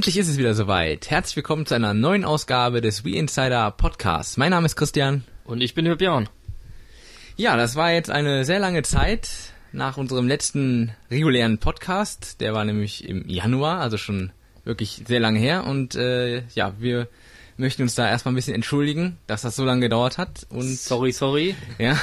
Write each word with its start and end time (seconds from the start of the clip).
Endlich 0.00 0.16
ist 0.16 0.30
es 0.30 0.38
wieder 0.38 0.54
soweit. 0.54 1.10
Herzlich 1.10 1.36
willkommen 1.36 1.66
zu 1.66 1.74
einer 1.74 1.92
neuen 1.92 2.24
Ausgabe 2.24 2.80
des 2.80 3.04
We 3.04 3.16
Insider 3.16 3.70
Podcasts. 3.70 4.38
Mein 4.38 4.48
Name 4.48 4.64
ist 4.64 4.74
Christian. 4.74 5.24
Und 5.44 5.60
ich 5.60 5.74
bin 5.74 5.84
der 5.84 5.96
Björn. 5.96 6.26
Ja, 7.36 7.54
das 7.58 7.76
war 7.76 7.92
jetzt 7.92 8.10
eine 8.10 8.46
sehr 8.46 8.60
lange 8.60 8.80
Zeit 8.80 9.28
nach 9.72 9.98
unserem 9.98 10.26
letzten 10.26 10.92
regulären 11.10 11.58
Podcast. 11.58 12.40
Der 12.40 12.54
war 12.54 12.64
nämlich 12.64 13.06
im 13.06 13.28
Januar, 13.28 13.80
also 13.80 13.98
schon 13.98 14.32
wirklich 14.64 15.02
sehr 15.06 15.20
lange 15.20 15.38
her. 15.38 15.66
Und 15.66 15.96
äh, 15.96 16.44
ja, 16.54 16.72
wir 16.78 17.06
möchten 17.58 17.82
uns 17.82 17.94
da 17.94 18.08
erstmal 18.08 18.32
ein 18.32 18.36
bisschen 18.36 18.54
entschuldigen, 18.54 19.18
dass 19.26 19.42
das 19.42 19.54
so 19.54 19.66
lange 19.66 19.82
gedauert 19.82 20.16
hat. 20.16 20.46
Und 20.48 20.78
sorry, 20.78 21.12
sorry. 21.12 21.54
Ja. 21.78 22.00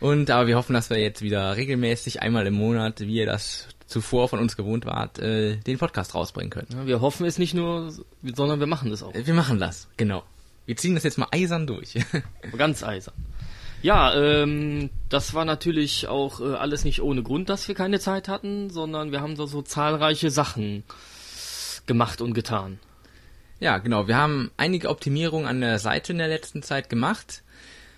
Und 0.00 0.30
aber 0.30 0.46
wir 0.46 0.56
hoffen, 0.56 0.72
dass 0.72 0.88
wir 0.88 0.98
jetzt 0.98 1.20
wieder 1.20 1.58
regelmäßig 1.58 2.22
einmal 2.22 2.46
im 2.46 2.54
Monat, 2.54 3.00
wie 3.00 3.16
ihr 3.16 3.26
das 3.26 3.68
zuvor 3.86 4.28
von 4.28 4.38
uns 4.38 4.56
gewohnt 4.56 4.86
wart, 4.86 5.18
äh, 5.18 5.56
den 5.56 5.78
Podcast 5.78 6.14
rausbringen 6.14 6.50
können. 6.50 6.68
Ja, 6.72 6.86
wir 6.86 7.00
hoffen 7.00 7.26
es 7.26 7.38
nicht 7.38 7.54
nur, 7.54 7.92
sondern 8.22 8.60
wir 8.60 8.66
machen 8.66 8.90
das 8.90 9.02
auch. 9.02 9.12
Wir 9.14 9.34
machen 9.34 9.58
das, 9.58 9.88
genau. 9.96 10.22
Wir 10.66 10.76
ziehen 10.76 10.94
das 10.94 11.04
jetzt 11.04 11.18
mal 11.18 11.28
eisern 11.30 11.66
durch. 11.66 11.94
Ganz 12.56 12.82
eisern. 12.82 13.14
Ja, 13.82 14.14
ähm, 14.14 14.88
das 15.10 15.34
war 15.34 15.44
natürlich 15.44 16.08
auch 16.08 16.40
äh, 16.40 16.54
alles 16.54 16.84
nicht 16.84 17.02
ohne 17.02 17.22
Grund, 17.22 17.50
dass 17.50 17.68
wir 17.68 17.74
keine 17.74 18.00
Zeit 18.00 18.28
hatten, 18.28 18.70
sondern 18.70 19.12
wir 19.12 19.20
haben 19.20 19.36
da 19.36 19.46
so 19.46 19.60
zahlreiche 19.60 20.30
Sachen 20.30 20.84
gemacht 21.84 22.22
und 22.22 22.32
getan. 22.32 22.78
Ja, 23.60 23.76
genau. 23.78 24.08
Wir 24.08 24.16
haben 24.16 24.50
einige 24.56 24.88
Optimierungen 24.88 25.46
an 25.46 25.60
der 25.60 25.78
Seite 25.78 26.12
in 26.12 26.18
der 26.18 26.28
letzten 26.28 26.62
Zeit 26.62 26.88
gemacht. 26.88 27.42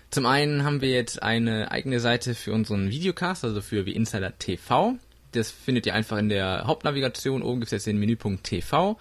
Zum 0.09 0.25
einen 0.25 0.63
haben 0.63 0.81
wir 0.81 0.89
jetzt 0.89 1.23
eine 1.23 1.71
eigene 1.71 2.01
Seite 2.01 2.35
für 2.35 2.51
unseren 2.51 2.89
Videocast, 2.89 3.45
also 3.45 3.61
für 3.61 3.85
wie 3.85 3.93
Insider 3.93 4.37
TV. 4.37 4.97
Das 5.31 5.51
findet 5.51 5.85
ihr 5.85 5.93
einfach 5.93 6.17
in 6.17 6.29
der 6.29 6.63
Hauptnavigation. 6.65 7.41
Oben 7.41 7.59
gibt 7.59 7.67
es 7.67 7.71
jetzt 7.71 7.87
den 7.87 7.97
Menüpunkt 7.97 8.43
TV. 8.43 8.97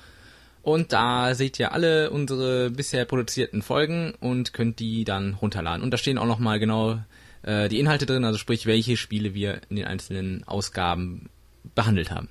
Und 0.66 0.92
da 0.92 1.34
seht 1.36 1.60
ihr 1.60 1.72
alle 1.72 2.10
unsere 2.10 2.70
bisher 2.70 3.04
produzierten 3.04 3.62
Folgen 3.62 4.14
und 4.18 4.52
könnt 4.52 4.80
die 4.80 5.04
dann 5.04 5.34
runterladen. 5.34 5.84
Und 5.84 5.92
da 5.92 5.96
stehen 5.96 6.18
auch 6.18 6.26
nochmal 6.26 6.58
genau 6.58 6.98
äh, 7.42 7.68
die 7.68 7.78
Inhalte 7.78 8.04
drin, 8.04 8.24
also 8.24 8.36
sprich, 8.36 8.66
welche 8.66 8.96
Spiele 8.96 9.32
wir 9.32 9.60
in 9.70 9.76
den 9.76 9.84
einzelnen 9.84 10.42
Ausgaben 10.42 11.30
behandelt 11.76 12.10
haben. 12.10 12.28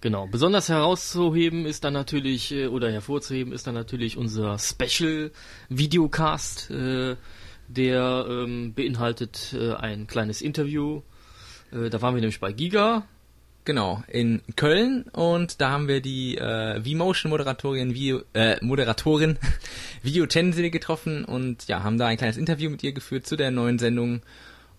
Genau. 0.00 0.26
Besonders 0.26 0.68
herauszuheben 0.68 1.66
ist 1.66 1.84
dann 1.84 1.92
natürlich, 1.92 2.52
äh, 2.52 2.66
oder 2.66 2.90
hervorzuheben 2.90 3.52
ist 3.52 3.68
dann 3.68 3.74
natürlich 3.74 4.16
unser 4.16 4.58
Special 4.58 5.30
Videocast, 5.68 6.70
äh, 6.70 7.14
der 7.68 8.26
ähm, 8.28 8.74
beinhaltet 8.74 9.54
äh, 9.54 9.74
ein 9.74 10.08
kleines 10.08 10.42
Interview. 10.42 11.02
Äh, 11.70 11.90
da 11.90 12.02
waren 12.02 12.14
wir 12.14 12.20
nämlich 12.20 12.40
bei 12.40 12.52
Giga 12.52 13.06
Genau, 13.68 14.02
in 14.08 14.40
Köln 14.56 15.02
und 15.12 15.60
da 15.60 15.68
haben 15.68 15.88
wir 15.88 16.00
die 16.00 16.38
äh, 16.38 16.80
V-Motion-Moderatorin 16.82 17.92
Video, 17.92 18.22
äh, 18.32 18.56
Moderatorin 18.62 19.36
Video 20.02 20.24
Tensel 20.24 20.70
getroffen 20.70 21.26
und 21.26 21.68
ja, 21.68 21.82
haben 21.82 21.98
da 21.98 22.06
ein 22.06 22.16
kleines 22.16 22.38
Interview 22.38 22.70
mit 22.70 22.82
ihr 22.82 22.92
geführt 22.92 23.26
zu 23.26 23.36
der 23.36 23.50
neuen 23.50 23.78
Sendung 23.78 24.22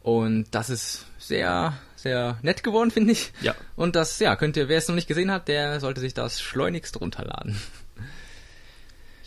und 0.02 0.48
das 0.50 0.72
ist 0.72 1.06
sehr, 1.20 1.78
sehr 1.96 2.40
nett 2.42 2.64
geworden, 2.64 2.90
finde 2.90 3.12
ich. 3.12 3.32
Ja. 3.42 3.54
Und 3.76 3.96
das, 3.96 4.18
ja, 4.18 4.36
könnt 4.36 4.58
ihr, 4.58 4.70
wer 4.70 4.80
es 4.80 4.88
noch 4.88 4.96
nicht 4.96 5.08
gesehen 5.08 5.30
hat, 5.30 5.50
der 5.50 5.80
sollte 5.80 6.02
sich 6.02 6.16
das 6.16 6.42
schleunigst 6.42 7.00
runterladen. 7.00 7.62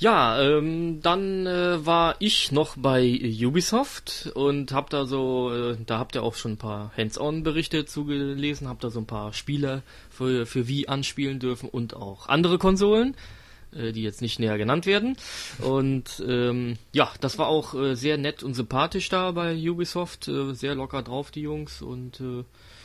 Ja, 0.02 0.42
ähm, 0.42 1.00
dann 1.00 1.46
äh, 1.46 1.86
war 1.86 2.16
ich 2.18 2.50
noch 2.50 2.76
bei 2.76 3.04
Ubisoft 3.40 4.32
und 4.34 4.72
hab 4.72 4.90
da 4.90 5.06
so, 5.06 5.52
äh, 5.54 5.76
da 5.86 6.00
habt 6.00 6.16
ihr 6.16 6.24
auch 6.24 6.34
schon 6.34 6.54
ein 6.54 6.56
paar 6.56 6.90
Hands-on-Berichte 6.96 7.84
zugelesen, 7.84 8.68
hab 8.68 8.80
da 8.80 8.90
so 8.90 8.98
ein 8.98 9.06
paar 9.06 9.32
Spiele 9.32 9.84
für, 10.10 10.44
für 10.44 10.66
Wii 10.66 10.88
anspielen 10.88 11.38
dürfen 11.38 11.68
und 11.68 11.94
auch 11.94 12.28
andere 12.28 12.58
Konsolen, 12.58 13.14
äh, 13.76 13.92
die 13.92 14.02
jetzt 14.02 14.22
nicht 14.22 14.40
näher 14.40 14.58
genannt 14.58 14.86
werden. 14.86 15.16
Und 15.60 16.20
ähm, 16.26 16.78
ja, 16.92 17.12
das 17.20 17.38
war 17.38 17.46
auch 17.46 17.72
äh, 17.74 17.94
sehr 17.94 18.18
nett 18.18 18.42
und 18.42 18.54
sympathisch 18.54 19.08
da 19.08 19.30
bei 19.30 19.54
Ubisoft, 19.54 20.26
äh, 20.26 20.52
sehr 20.52 20.74
locker 20.74 21.02
drauf 21.02 21.30
die 21.30 21.42
Jungs. 21.42 21.80
Und 21.80 22.18
äh, 22.18 22.42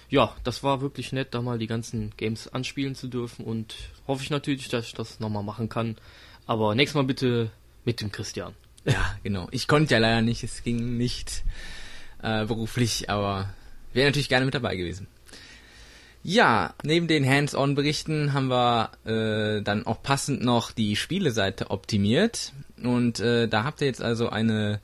ja, 0.09 0.35
das 0.43 0.61
war 0.61 0.81
wirklich 0.81 1.13
nett, 1.13 1.29
da 1.31 1.41
mal 1.41 1.57
die 1.57 1.65
ganzen 1.65 2.13
Games 2.15 2.47
anspielen 2.47 2.93
zu 2.93 3.07
dürfen. 3.07 3.43
Und 3.43 3.73
hoffe 4.05 4.21
ich 4.21 4.29
natürlich, 4.29 4.69
dass 4.69 4.85
ich 4.85 4.93
das 4.93 5.19
nochmal 5.19 5.41
machen 5.41 5.67
kann 5.67 5.95
aber 6.47 6.73
nächstes 6.75 6.95
Mal 6.95 7.03
bitte 7.03 7.51
mit 7.85 8.01
dem 8.01 8.11
Christian. 8.11 8.53
Ja, 8.85 9.15
genau. 9.23 9.47
Ich 9.51 9.67
konnte 9.67 9.93
ja 9.93 9.99
leider 9.99 10.21
nicht, 10.21 10.43
es 10.43 10.63
ging 10.63 10.97
nicht 10.97 11.43
äh, 12.21 12.45
beruflich, 12.45 13.09
aber 13.09 13.53
wäre 13.93 14.07
natürlich 14.07 14.29
gerne 14.29 14.45
mit 14.45 14.55
dabei 14.55 14.75
gewesen. 14.75 15.07
Ja, 16.23 16.73
neben 16.83 17.07
den 17.07 17.25
Hands-on-Berichten 17.25 18.33
haben 18.33 18.49
wir 18.49 18.91
äh, 19.05 19.61
dann 19.61 19.85
auch 19.85 20.01
passend 20.01 20.43
noch 20.43 20.71
die 20.71 20.95
Spieleseite 20.95 21.69
optimiert. 21.69 22.53
Und 22.83 23.19
äh, 23.19 23.47
da 23.47 23.63
habt 23.63 23.81
ihr 23.81 23.87
jetzt 23.87 24.01
also 24.01 24.29
eine 24.29 24.81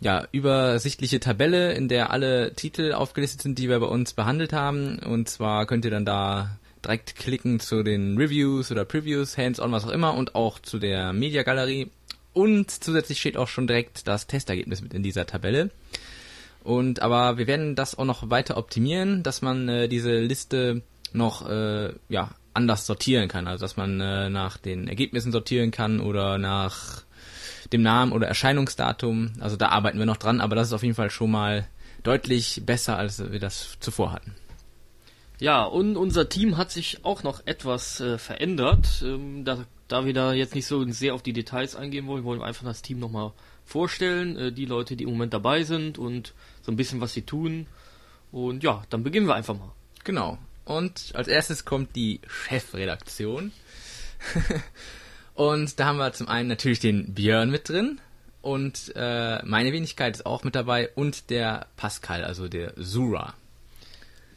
ja, 0.00 0.26
übersichtliche 0.32 1.18
Tabelle, 1.18 1.72
in 1.72 1.88
der 1.88 2.10
alle 2.10 2.54
Titel 2.54 2.92
aufgelistet 2.92 3.42
sind, 3.42 3.58
die 3.58 3.68
wir 3.68 3.80
bei 3.80 3.86
uns 3.86 4.12
behandelt 4.12 4.52
haben. 4.52 4.98
Und 4.98 5.28
zwar 5.28 5.66
könnt 5.66 5.84
ihr 5.84 5.90
dann 5.90 6.04
da 6.04 6.58
direkt 6.84 7.16
klicken 7.16 7.60
zu 7.60 7.82
den 7.82 8.16
Reviews 8.16 8.70
oder 8.70 8.84
Previews, 8.84 9.36
Hands-on, 9.36 9.72
was 9.72 9.84
auch 9.84 9.90
immer 9.90 10.14
und 10.14 10.34
auch 10.34 10.58
zu 10.58 10.78
der 10.78 11.12
Media-Galerie. 11.12 11.90
Und 12.32 12.70
zusätzlich 12.70 13.20
steht 13.20 13.36
auch 13.36 13.48
schon 13.48 13.66
direkt 13.66 14.08
das 14.08 14.26
Testergebnis 14.26 14.82
mit 14.82 14.92
in 14.92 15.02
dieser 15.02 15.26
Tabelle. 15.26 15.70
Und 16.62 17.02
aber 17.02 17.38
wir 17.38 17.46
werden 17.46 17.74
das 17.74 17.96
auch 17.96 18.04
noch 18.04 18.30
weiter 18.30 18.56
optimieren, 18.56 19.22
dass 19.22 19.42
man 19.42 19.68
äh, 19.68 19.88
diese 19.88 20.18
Liste 20.18 20.82
noch 21.12 21.48
äh, 21.48 21.92
ja 22.08 22.30
anders 22.54 22.86
sortieren 22.86 23.28
kann, 23.28 23.46
also 23.46 23.64
dass 23.64 23.76
man 23.76 24.00
äh, 24.00 24.30
nach 24.30 24.56
den 24.56 24.88
Ergebnissen 24.88 25.32
sortieren 25.32 25.70
kann 25.70 26.00
oder 26.00 26.38
nach 26.38 27.02
dem 27.72 27.82
Namen 27.82 28.12
oder 28.12 28.28
Erscheinungsdatum. 28.28 29.32
Also 29.40 29.56
da 29.56 29.68
arbeiten 29.68 29.98
wir 29.98 30.06
noch 30.06 30.16
dran, 30.16 30.40
aber 30.40 30.56
das 30.56 30.68
ist 30.68 30.72
auf 30.72 30.82
jeden 30.82 30.94
Fall 30.94 31.10
schon 31.10 31.30
mal 31.30 31.66
deutlich 32.02 32.62
besser, 32.64 32.96
als 32.96 33.32
wir 33.32 33.40
das 33.40 33.76
zuvor 33.80 34.12
hatten. 34.12 34.34
Ja, 35.40 35.64
und 35.64 35.96
unser 35.96 36.28
Team 36.28 36.56
hat 36.56 36.70
sich 36.70 37.04
auch 37.04 37.22
noch 37.22 37.46
etwas 37.46 38.00
äh, 38.00 38.18
verändert. 38.18 39.02
Ähm, 39.04 39.44
da, 39.44 39.64
da 39.88 40.06
wir 40.06 40.14
da 40.14 40.32
jetzt 40.32 40.54
nicht 40.54 40.66
so 40.66 40.84
sehr 40.90 41.14
auf 41.14 41.22
die 41.22 41.32
Details 41.32 41.74
eingehen 41.74 42.06
wollen, 42.06 42.24
wollen 42.24 42.40
wir 42.40 42.46
einfach 42.46 42.64
das 42.64 42.82
Team 42.82 43.00
nochmal 43.00 43.32
vorstellen. 43.64 44.36
Äh, 44.36 44.52
die 44.52 44.66
Leute, 44.66 44.96
die 44.96 45.04
im 45.04 45.10
Moment 45.10 45.34
dabei 45.34 45.64
sind 45.64 45.98
und 45.98 46.34
so 46.62 46.70
ein 46.70 46.76
bisschen, 46.76 47.00
was 47.00 47.14
sie 47.14 47.22
tun. 47.22 47.66
Und 48.30 48.62
ja, 48.62 48.84
dann 48.90 49.02
beginnen 49.02 49.26
wir 49.26 49.34
einfach 49.34 49.54
mal. 49.54 49.72
Genau. 50.04 50.38
Und 50.64 51.12
als 51.14 51.28
erstes 51.28 51.64
kommt 51.64 51.96
die 51.96 52.20
Chefredaktion. 52.26 53.52
und 55.34 55.78
da 55.78 55.86
haben 55.86 55.98
wir 55.98 56.12
zum 56.12 56.28
einen 56.28 56.48
natürlich 56.48 56.80
den 56.80 57.12
Björn 57.12 57.50
mit 57.50 57.68
drin. 57.68 58.00
Und 58.40 58.92
äh, 58.94 59.42
meine 59.44 59.72
Wenigkeit 59.72 60.16
ist 60.16 60.26
auch 60.26 60.44
mit 60.44 60.54
dabei. 60.54 60.90
Und 60.94 61.30
der 61.30 61.66
Pascal, 61.76 62.24
also 62.24 62.48
der 62.48 62.72
Sura. 62.76 63.34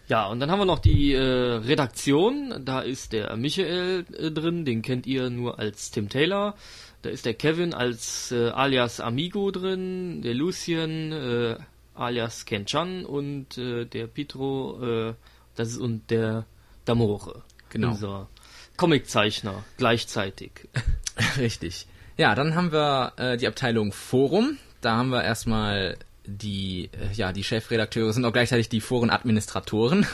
Ja, 0.08 0.28
und 0.28 0.40
dann 0.40 0.50
haben 0.50 0.60
wir 0.60 0.66
noch 0.66 0.80
die 0.80 1.14
äh, 1.14 1.22
Redaktion. 1.22 2.62
Da 2.64 2.80
ist 2.80 3.12
der 3.12 3.36
Michael 3.36 4.06
äh, 4.18 4.32
drin, 4.32 4.64
den 4.64 4.82
kennt 4.82 5.06
ihr 5.06 5.30
nur 5.30 5.60
als 5.60 5.92
Tim 5.92 6.08
Taylor. 6.08 6.56
Da 7.02 7.10
ist 7.10 7.26
der 7.26 7.34
Kevin 7.34 7.74
als 7.74 8.32
äh, 8.32 8.50
alias 8.50 9.02
Amigo 9.02 9.52
drin, 9.52 10.22
der 10.22 10.34
Lucien 10.34 11.12
äh, 11.12 11.58
alias 11.94 12.46
Ken 12.46 12.66
Chan 12.66 13.06
und 13.06 13.58
äh, 13.58 13.86
der 13.86 14.08
Pietro, 14.08 15.10
äh, 15.10 15.14
das 15.56 15.70
ist 15.70 15.78
und 15.78 16.10
der 16.10 16.46
Damore. 16.86 17.44
Genau. 17.70 17.90
Unser 17.90 18.30
Comiczeichner 18.78 19.66
gleichzeitig. 19.76 20.70
Richtig. 21.38 21.86
Ja, 22.16 22.34
dann 22.34 22.56
haben 22.56 22.72
wir 22.72 23.38
die 23.38 23.48
Abteilung 23.48 23.92
Forum. 23.92 24.58
Da 24.82 24.96
haben 24.96 25.10
wir 25.10 25.24
erstmal 25.24 25.98
die, 26.28 26.90
äh, 26.92 27.14
ja, 27.14 27.32
die 27.32 27.44
Chefredakteure 27.44 28.14
sind 28.14 28.26
auch 28.26 28.34
gleichzeitig 28.34 28.70
die 28.70 28.82
Forenadministratoren. 28.82 30.06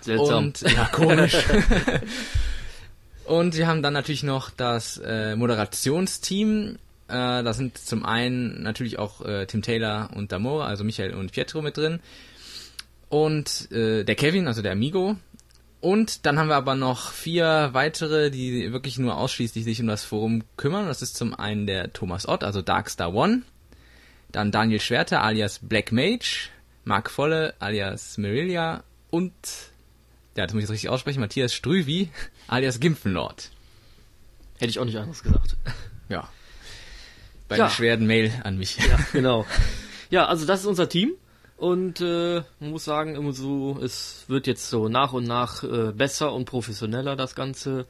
Seltsam. 0.00 0.46
Und, 0.46 0.60
ja, 0.60 0.84
komisch. 0.92 1.36
Und 3.24 3.56
wir 3.56 3.66
haben 3.66 3.82
dann 3.82 3.92
natürlich 3.92 4.22
noch 4.22 4.50
das 4.50 4.98
äh, 5.04 5.36
Moderationsteam. 5.36 6.78
Äh, 7.08 7.42
da 7.42 7.52
sind 7.52 7.76
zum 7.76 8.04
einen 8.04 8.62
natürlich 8.62 8.98
auch 8.98 9.22
äh, 9.22 9.46
Tim 9.46 9.62
Taylor 9.62 10.10
und 10.14 10.32
Damore, 10.32 10.64
also 10.64 10.84
Michael 10.84 11.14
und 11.14 11.32
Pietro 11.32 11.62
mit 11.62 11.76
drin. 11.76 12.00
Und 13.08 13.70
äh, 13.72 14.04
der 14.04 14.14
Kevin, 14.14 14.46
also 14.46 14.62
der 14.62 14.72
Amigo. 14.72 15.16
Und 15.80 16.26
dann 16.26 16.38
haben 16.38 16.48
wir 16.48 16.56
aber 16.56 16.74
noch 16.74 17.12
vier 17.12 17.70
weitere, 17.72 18.30
die 18.30 18.72
wirklich 18.72 18.98
nur 18.98 19.16
ausschließlich 19.16 19.64
sich 19.64 19.80
um 19.80 19.86
das 19.86 20.04
Forum 20.04 20.42
kümmern. 20.56 20.86
Das 20.86 21.02
ist 21.02 21.16
zum 21.16 21.34
einen 21.34 21.66
der 21.66 21.92
Thomas 21.92 22.26
Ott, 22.26 22.44
also 22.44 22.62
Darkstar 22.62 23.14
One. 23.14 23.42
Dann 24.30 24.52
Daniel 24.52 24.80
Schwerter 24.80 25.22
alias 25.22 25.60
Black 25.62 25.92
Mage, 25.92 26.50
Mark 26.84 27.10
Volle 27.10 27.54
alias 27.58 28.18
Merilia 28.18 28.84
und, 29.10 29.32
ja, 30.36 30.44
das 30.44 30.54
muss 30.54 30.62
ich 30.62 30.68
jetzt 30.68 30.72
richtig 30.72 30.90
aussprechen, 30.90 31.20
Matthias 31.20 31.54
Strüvi 31.54 32.10
alias 32.46 32.80
Gimpfenlord. 32.80 33.50
Hätte 34.58 34.70
ich 34.70 34.78
auch 34.78 34.84
nicht 34.84 34.98
anders 34.98 35.22
gesagt. 35.22 35.56
Ja. 36.10 36.26
Bei 37.48 37.58
ja. 37.58 37.68
schweren 37.68 38.06
Mail 38.06 38.32
an 38.44 38.56
mich. 38.56 38.78
Ja, 38.78 38.98
genau. 39.12 39.44
Ja, 40.08 40.24
also 40.24 40.46
das 40.46 40.60
ist 40.60 40.66
unser 40.66 40.88
Team. 40.88 41.12
Und 41.58 42.00
äh, 42.00 42.42
man 42.60 42.70
muss 42.70 42.86
sagen, 42.86 43.14
immer 43.14 43.34
so, 43.34 43.78
es 43.82 44.24
wird 44.26 44.46
jetzt 44.46 44.70
so 44.70 44.88
nach 44.88 45.12
und 45.12 45.24
nach 45.24 45.64
äh, 45.64 45.92
besser 45.92 46.32
und 46.32 46.46
professioneller 46.46 47.14
das 47.14 47.34
Ganze. 47.34 47.86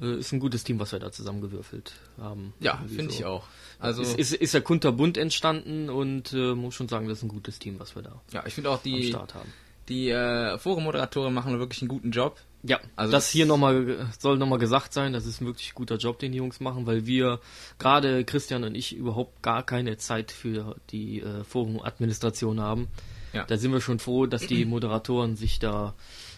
Äh, 0.00 0.18
ist 0.18 0.32
ein 0.32 0.40
gutes 0.40 0.64
Team, 0.64 0.78
was 0.78 0.92
wir 0.92 0.98
da 0.98 1.10
zusammengewürfelt 1.12 1.92
haben. 2.18 2.54
Ja, 2.60 2.78
finde 2.88 3.12
so. 3.12 3.18
ich 3.18 3.24
auch. 3.24 3.44
Also 3.78 4.02
ist, 4.02 4.18
ist, 4.18 4.32
ist 4.34 4.54
ja 4.54 4.60
kunterbunt 4.60 5.16
entstanden 5.18 5.90
und 5.90 6.32
äh, 6.32 6.54
muss 6.54 6.74
schon 6.74 6.88
sagen, 6.88 7.08
das 7.08 7.18
ist 7.18 7.24
ein 7.24 7.28
gutes 7.28 7.58
Team, 7.58 7.78
was 7.80 7.94
wir 7.96 8.02
da 8.02 8.20
ja, 8.32 8.44
ich 8.46 8.54
finde 8.54 8.70
auch 8.70 8.80
die 8.82 9.08
Start 9.08 9.34
haben. 9.34 9.52
die 9.88 10.10
äh, 10.10 10.56
Forum-Moderatoren 10.58 11.34
machen 11.34 11.58
wirklich 11.58 11.82
einen 11.82 11.88
guten 11.88 12.10
Job. 12.12 12.38
Ja, 12.64 12.78
Also 12.94 13.10
das- 13.10 13.24
das 13.24 13.30
hier 13.32 13.44
nochmal 13.46 14.06
soll 14.20 14.38
nochmal 14.38 14.60
gesagt 14.60 14.92
sein, 14.92 15.12
das 15.12 15.26
ist 15.26 15.40
ein 15.40 15.46
wirklich 15.46 15.74
guter 15.74 15.96
Job, 15.96 16.20
den 16.20 16.30
die 16.30 16.38
Jungs 16.38 16.60
machen, 16.60 16.86
weil 16.86 17.06
wir, 17.06 17.40
gerade 17.80 18.24
Christian 18.24 18.62
und 18.62 18.76
ich, 18.76 18.94
überhaupt 18.94 19.42
gar 19.42 19.64
keine 19.64 19.96
Zeit 19.96 20.30
für 20.30 20.76
die 20.90 21.20
äh, 21.22 21.42
Forum-Administration 21.42 22.60
haben. 22.60 22.86
Ja. 23.32 23.44
Da 23.46 23.56
sind 23.56 23.72
wir 23.72 23.80
schon 23.80 23.98
froh, 23.98 24.26
dass 24.26 24.46
die 24.46 24.64
Moderatoren 24.66 25.34
sich 25.34 25.58
da 25.58 25.94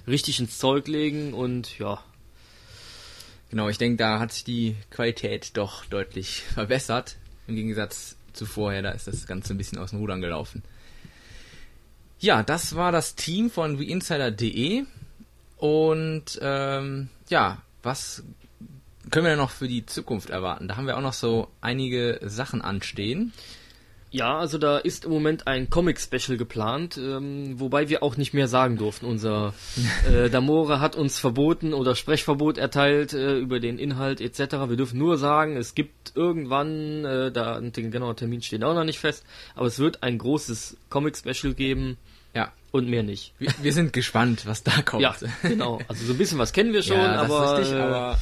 richtig 0.06 0.40
ins 0.40 0.56
Zeug 0.58 0.88
legen 0.88 1.34
und 1.34 1.78
ja, 1.78 2.02
Genau, 3.54 3.68
ich 3.68 3.78
denke, 3.78 3.98
da 3.98 4.18
hat 4.18 4.32
sich 4.32 4.42
die 4.42 4.74
Qualität 4.90 5.56
doch 5.56 5.84
deutlich 5.84 6.42
verbessert. 6.54 7.14
Im 7.46 7.54
Gegensatz 7.54 8.16
zu 8.32 8.46
vorher, 8.46 8.82
da 8.82 8.90
ist 8.90 9.06
das 9.06 9.28
Ganze 9.28 9.54
ein 9.54 9.58
bisschen 9.58 9.78
aus 9.78 9.90
dem 9.90 10.00
Rudern 10.00 10.20
gelaufen. 10.20 10.64
Ja, 12.18 12.42
das 12.42 12.74
war 12.74 12.90
das 12.90 13.14
Team 13.14 13.50
von 13.50 13.78
WeInsider.de. 13.78 14.86
Und 15.56 16.36
ähm, 16.42 17.10
ja, 17.28 17.62
was 17.84 18.24
können 19.12 19.24
wir 19.24 19.30
denn 19.30 19.38
noch 19.38 19.50
für 19.50 19.68
die 19.68 19.86
Zukunft 19.86 20.30
erwarten? 20.30 20.66
Da 20.66 20.76
haben 20.76 20.88
wir 20.88 20.96
auch 20.96 21.00
noch 21.00 21.12
so 21.12 21.46
einige 21.60 22.18
Sachen 22.24 22.60
anstehen. 22.60 23.32
Ja, 24.14 24.38
also 24.38 24.58
da 24.58 24.78
ist 24.78 25.06
im 25.06 25.10
Moment 25.10 25.48
ein 25.48 25.70
Comic-Special 25.70 26.38
geplant, 26.38 26.96
ähm, 26.96 27.58
wobei 27.58 27.88
wir 27.88 28.04
auch 28.04 28.16
nicht 28.16 28.32
mehr 28.32 28.46
sagen 28.46 28.76
durften. 28.76 29.06
Unser 29.06 29.54
äh, 30.08 30.30
Damore 30.30 30.78
hat 30.78 30.94
uns 30.94 31.18
verboten 31.18 31.74
oder 31.74 31.96
Sprechverbot 31.96 32.56
erteilt 32.56 33.12
äh, 33.12 33.36
über 33.38 33.58
den 33.58 33.76
Inhalt 33.76 34.20
etc. 34.20 34.38
Wir 34.68 34.76
dürfen 34.76 35.00
nur 35.00 35.18
sagen, 35.18 35.56
es 35.56 35.74
gibt 35.74 36.12
irgendwann, 36.14 37.04
äh, 37.04 37.32
da 37.32 37.58
den 37.58 37.90
genauen 37.90 38.14
Termin 38.14 38.40
steht 38.40 38.62
auch 38.62 38.74
noch 38.74 38.84
nicht 38.84 39.00
fest, 39.00 39.24
aber 39.56 39.66
es 39.66 39.80
wird 39.80 40.04
ein 40.04 40.16
großes 40.16 40.76
Comic-Special 40.90 41.54
geben 41.54 41.96
Ja, 42.36 42.52
und 42.70 42.88
mehr 42.88 43.02
nicht. 43.02 43.32
wir, 43.40 43.50
wir 43.62 43.72
sind 43.72 43.92
gespannt, 43.92 44.46
was 44.46 44.62
da 44.62 44.80
kommt. 44.82 45.02
Ja, 45.02 45.16
genau. 45.42 45.80
Also 45.88 46.06
so 46.06 46.12
ein 46.12 46.18
bisschen 46.18 46.38
was 46.38 46.52
kennen 46.52 46.72
wir 46.72 46.82
schon, 46.84 46.98
Ja, 46.98 47.16
aber, 47.20 47.58
richtig, 47.58 47.74
äh, 47.74 47.80
aber, 47.80 48.18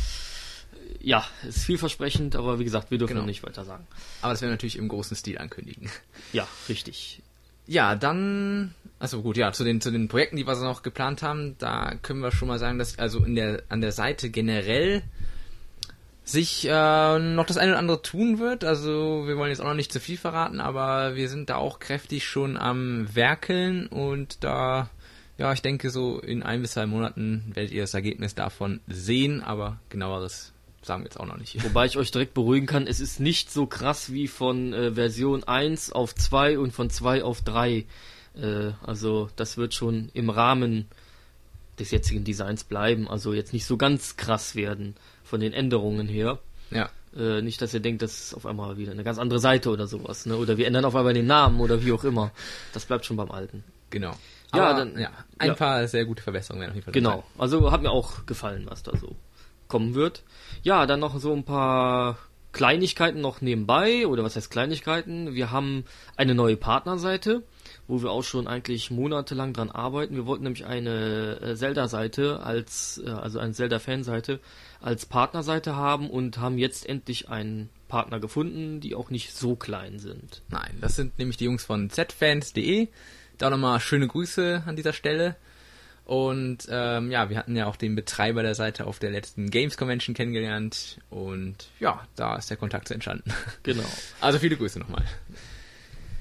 ja, 1.02 1.24
ist 1.46 1.64
vielversprechend, 1.64 2.36
aber 2.36 2.58
wie 2.58 2.64
gesagt, 2.64 2.90
wir 2.90 2.98
dürfen 2.98 3.12
Genau. 3.14 3.22
noch 3.22 3.26
nicht 3.26 3.42
weiter 3.42 3.64
sagen. 3.64 3.86
aber 4.22 4.32
das 4.32 4.40
werden 4.40 4.50
wir 4.50 4.54
natürlich 4.54 4.76
im 4.76 4.88
großen 4.88 5.16
Stil 5.16 5.38
ankündigen. 5.38 5.90
Ja, 6.32 6.46
richtig. 6.68 7.20
Ja, 7.66 7.94
dann, 7.94 8.74
also 8.98 9.22
gut, 9.22 9.36
ja, 9.36 9.52
zu 9.52 9.64
den, 9.64 9.80
zu 9.80 9.90
den 9.90 10.08
Projekten, 10.08 10.36
die 10.36 10.46
wir 10.46 10.56
so 10.56 10.64
noch 10.64 10.82
geplant 10.82 11.22
haben, 11.22 11.56
da 11.58 11.94
können 12.02 12.20
wir 12.20 12.32
schon 12.32 12.48
mal 12.48 12.58
sagen, 12.58 12.78
dass 12.78 12.98
also 12.98 13.24
in 13.24 13.34
der, 13.34 13.62
an 13.68 13.80
der 13.80 13.92
Seite 13.92 14.30
generell 14.30 15.02
sich 16.24 16.66
äh, 16.68 17.18
noch 17.18 17.46
das 17.46 17.56
eine 17.56 17.72
oder 17.72 17.78
andere 17.78 18.02
tun 18.02 18.38
wird. 18.38 18.64
Also 18.64 19.24
wir 19.26 19.36
wollen 19.36 19.50
jetzt 19.50 19.60
auch 19.60 19.66
noch 19.66 19.74
nicht 19.74 19.92
zu 19.92 20.00
viel 20.00 20.16
verraten, 20.16 20.60
aber 20.60 21.16
wir 21.16 21.28
sind 21.28 21.50
da 21.50 21.56
auch 21.56 21.78
kräftig 21.80 22.26
schon 22.26 22.56
am 22.56 23.12
Werkeln 23.14 23.86
und 23.88 24.42
da, 24.44 24.88
ja, 25.38 25.52
ich 25.52 25.62
denke 25.62 25.90
so 25.90 26.20
in 26.20 26.42
ein 26.42 26.62
bis 26.62 26.72
zwei 26.72 26.86
Monaten 26.86 27.50
werdet 27.54 27.72
ihr 27.72 27.82
das 27.82 27.94
Ergebnis 27.94 28.34
davon 28.36 28.80
sehen, 28.86 29.42
aber 29.42 29.78
genaueres 29.88 30.52
sagen 30.82 31.02
wir 31.02 31.06
jetzt 31.06 31.18
auch 31.20 31.26
noch 31.26 31.36
nicht. 31.38 31.62
Wobei 31.64 31.86
ich 31.86 31.96
euch 31.96 32.10
direkt 32.10 32.34
beruhigen 32.34 32.66
kann, 32.66 32.86
es 32.86 33.00
ist 33.00 33.20
nicht 33.20 33.50
so 33.50 33.66
krass 33.66 34.12
wie 34.12 34.28
von 34.28 34.72
äh, 34.72 34.92
Version 34.92 35.44
1 35.44 35.92
auf 35.92 36.14
2 36.14 36.58
und 36.58 36.72
von 36.72 36.90
2 36.90 37.22
auf 37.24 37.42
3. 37.42 37.84
Äh, 38.34 38.70
also 38.82 39.28
das 39.36 39.56
wird 39.56 39.74
schon 39.74 40.10
im 40.14 40.28
Rahmen 40.30 40.86
des 41.78 41.90
jetzigen 41.90 42.24
Designs 42.24 42.64
bleiben. 42.64 43.08
Also 43.08 43.32
jetzt 43.32 43.52
nicht 43.52 43.64
so 43.64 43.76
ganz 43.76 44.16
krass 44.16 44.54
werden 44.56 44.94
von 45.24 45.40
den 45.40 45.52
Änderungen 45.52 46.08
her. 46.08 46.38
Ja, 46.70 46.90
Äh, 47.16 47.42
nicht, 47.42 47.60
dass 47.60 47.74
ihr 47.74 47.80
denkt, 47.80 48.00
das 48.02 48.18
ist 48.20 48.34
auf 48.34 48.46
einmal 48.46 48.78
wieder 48.78 48.92
eine 48.92 49.04
ganz 49.04 49.18
andere 49.18 49.38
Seite 49.38 49.68
oder 49.70 49.86
sowas. 49.86 50.24
Ne? 50.26 50.34
Oder 50.36 50.56
wir 50.56 50.66
ändern 50.66 50.84
auf 50.86 50.96
einmal 50.96 51.12
den 51.14 51.26
Namen 51.26 51.60
oder 51.60 51.84
wie 51.84 51.92
auch 51.92 52.04
immer. 52.04 52.30
Das 52.72 52.86
bleibt 52.86 53.04
schon 53.04 53.16
beim 53.18 53.30
Alten. 53.30 53.62
genau. 53.90 54.14
Ja, 54.54 54.68
Aber, 54.70 54.78
dann- 54.80 54.98
ja, 54.98 55.10
ein 55.38 55.48
ja. 55.48 55.54
paar 55.54 55.86
sehr 55.88 56.04
gute 56.04 56.22
Verbesserungen 56.22 56.60
werden 56.60 56.70
auf 56.72 56.74
jeden 56.76 56.84
Fall 56.84 56.92
Genau. 56.92 57.24
Also 57.38 57.70
hat 57.72 57.80
mir 57.82 57.90
auch 57.90 58.26
gefallen, 58.26 58.66
was 58.68 58.82
da 58.82 58.94
so 58.98 59.16
kommen 59.72 59.94
wird. 59.94 60.22
Ja, 60.62 60.84
dann 60.84 61.00
noch 61.00 61.18
so 61.18 61.32
ein 61.32 61.44
paar 61.44 62.18
Kleinigkeiten 62.52 63.22
noch 63.22 63.40
nebenbei, 63.40 64.06
oder 64.06 64.22
was 64.22 64.36
heißt 64.36 64.50
Kleinigkeiten? 64.50 65.34
Wir 65.34 65.50
haben 65.50 65.84
eine 66.14 66.34
neue 66.34 66.58
Partnerseite, 66.58 67.42
wo 67.88 68.02
wir 68.02 68.10
auch 68.10 68.22
schon 68.22 68.46
eigentlich 68.46 68.90
monatelang 68.90 69.54
dran 69.54 69.70
arbeiten. 69.70 70.14
Wir 70.14 70.26
wollten 70.26 70.44
nämlich 70.44 70.66
eine 70.66 71.40
äh, 71.40 71.56
Zelda-Seite 71.56 72.40
als, 72.40 73.02
äh, 73.02 73.08
also 73.08 73.38
eine 73.38 73.54
Zelda-Fanseite 73.54 74.40
als 74.82 75.06
Partnerseite 75.06 75.74
haben 75.74 76.10
und 76.10 76.36
haben 76.36 76.58
jetzt 76.58 76.86
endlich 76.86 77.30
einen 77.30 77.70
Partner 77.88 78.20
gefunden, 78.20 78.80
die 78.80 78.94
auch 78.94 79.08
nicht 79.08 79.34
so 79.34 79.56
klein 79.56 79.98
sind. 79.98 80.42
Nein, 80.50 80.76
das 80.82 80.96
sind 80.96 81.18
nämlich 81.18 81.38
die 81.38 81.44
Jungs 81.44 81.64
von 81.64 81.88
zfans.de. 81.88 82.88
Da 83.38 83.48
nochmal 83.48 83.80
schöne 83.80 84.08
Grüße 84.08 84.64
an 84.66 84.76
dieser 84.76 84.92
Stelle. 84.92 85.36
Und 86.04 86.66
ähm, 86.68 87.10
ja, 87.10 87.30
wir 87.30 87.36
hatten 87.38 87.56
ja 87.56 87.66
auch 87.66 87.76
den 87.76 87.94
Betreiber 87.94 88.42
der 88.42 88.54
Seite 88.54 88.86
auf 88.86 88.98
der 88.98 89.10
letzten 89.10 89.50
Games 89.50 89.76
Convention 89.76 90.14
kennengelernt. 90.14 90.98
Und 91.10 91.68
ja, 91.78 92.06
da 92.16 92.36
ist 92.36 92.50
der 92.50 92.56
Kontakt 92.56 92.90
entstanden. 92.90 93.32
Genau. 93.62 93.84
Also 94.20 94.38
viele 94.38 94.56
Grüße 94.56 94.78
nochmal. 94.78 95.04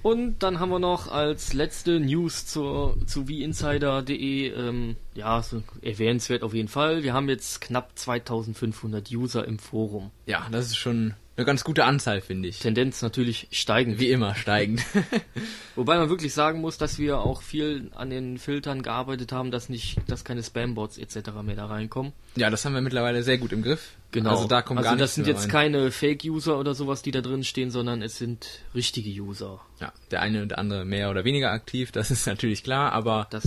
Und 0.04 0.39
dann 0.39 0.60
haben 0.60 0.69
wir 0.69 0.80
noch 0.80 1.12
als 1.12 1.54
letzte 1.54 2.00
News 2.00 2.45
zur, 2.48 2.98
zu 3.06 3.28
wieinsider.de, 3.28 4.50
ähm, 4.50 4.95
ja, 5.13 5.42
so 5.44 5.62
erwähnenswert 5.81 6.44
auf 6.44 6.54
jeden 6.54 6.68
Fall. 6.68 7.04
Wir 7.04 7.13
haben 7.13 7.30
jetzt 7.30 7.62
knapp 7.62 7.92
2500 7.95 9.12
User 9.12 9.48
im 9.48 9.60
Forum. 9.60 10.12
Ja, 10.25 10.48
das 10.51 10.68
ist 10.68 10.77
schon 10.77 11.13
eine 11.42 11.46
ganz 11.48 11.64
gute 11.64 11.84
Anzahl, 11.86 12.22
finde 12.22 12.48
ich. 12.50 12.60
Tendenz 12.60 13.02
natürlich 13.02 13.48
steigend. 13.52 14.00
Wie 14.00 14.10
immer 14.12 14.36
steigend. 14.36 14.82
Wobei 15.76 15.98
man 15.98 16.10
wirklich 16.10 16.34
sagen 16.34 16.62
muss, 16.62 16.78
dass 16.78 17.00
wir 17.00 17.20
auch 17.20 17.42
viel 17.42 17.90
an 17.96 18.10
den 18.10 18.38
Filtern 18.38 18.84
gearbeitet 18.84 19.32
haben, 19.32 19.52
dass 19.52 19.70
nicht, 19.70 19.98
dass 20.08 20.24
keine 20.24 20.44
Spambots 20.44 20.98
etc. 20.98 21.32
mehr 21.44 21.56
da 21.56 21.66
reinkommen. 21.66 22.14
ja, 22.36 22.50
das 22.50 22.64
haben 22.66 22.74
wir 22.74 22.82
mittlerweile 22.82 23.24
sehr 23.24 23.38
gut 23.38 23.52
im 23.52 23.64
Griff. 23.64 23.92
Genau. 24.12 24.32
Also 24.32 24.48
da 24.48 24.62
kommt 24.62 24.80
also 24.80 24.90
gar 24.90 24.98
das 24.98 25.02
nichts 25.02 25.16
sind 25.16 25.24
mehr 25.26 25.34
jetzt 25.34 25.44
rein. 25.46 25.72
keine 25.74 25.92
Fake-User 25.92 26.60
oder 26.60 26.76
sowas, 26.76 27.02
die 27.02 27.12
da 27.12 27.22
drin 27.22 27.44
stehen, 27.44 27.72
sondern 27.72 28.02
es 28.02 28.18
sind 28.18 28.48
richtige 28.75 29.10
User. 29.22 29.62
Ja, 29.80 29.94
der 30.12 30.22
eine 30.22 30.44
oder 30.44 30.60
andere 30.60 30.86
mehr 30.86 31.10
oder 31.10 31.24
weniger 31.24 31.51
aktiv, 31.51 31.92
das 31.92 32.12
ist 32.12 32.27
natürlich 32.27 32.63
klar, 32.63 32.92
aber 32.92 33.27
Das, 33.32 33.44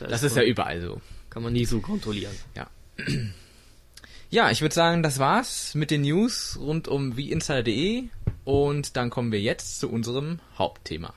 das 0.00 0.22
ist 0.22 0.36
ja 0.36 0.42
überall 0.42 0.80
so. 0.80 1.00
kann 1.30 1.42
man 1.42 1.52
nie 1.52 1.64
so 1.64 1.80
kontrollieren. 1.80 2.34
Ja. 2.56 2.66
Ja, 4.32 4.48
ich 4.52 4.60
würde 4.60 4.76
sagen, 4.76 5.02
das 5.02 5.18
war's 5.18 5.74
mit 5.74 5.90
den 5.90 6.02
News 6.02 6.56
rund 6.60 6.86
um 6.86 7.16
wieinsider.de 7.16 8.04
und 8.44 8.96
dann 8.96 9.10
kommen 9.10 9.32
wir 9.32 9.40
jetzt 9.40 9.80
zu 9.80 9.90
unserem 9.90 10.38
Hauptthema. 10.56 11.14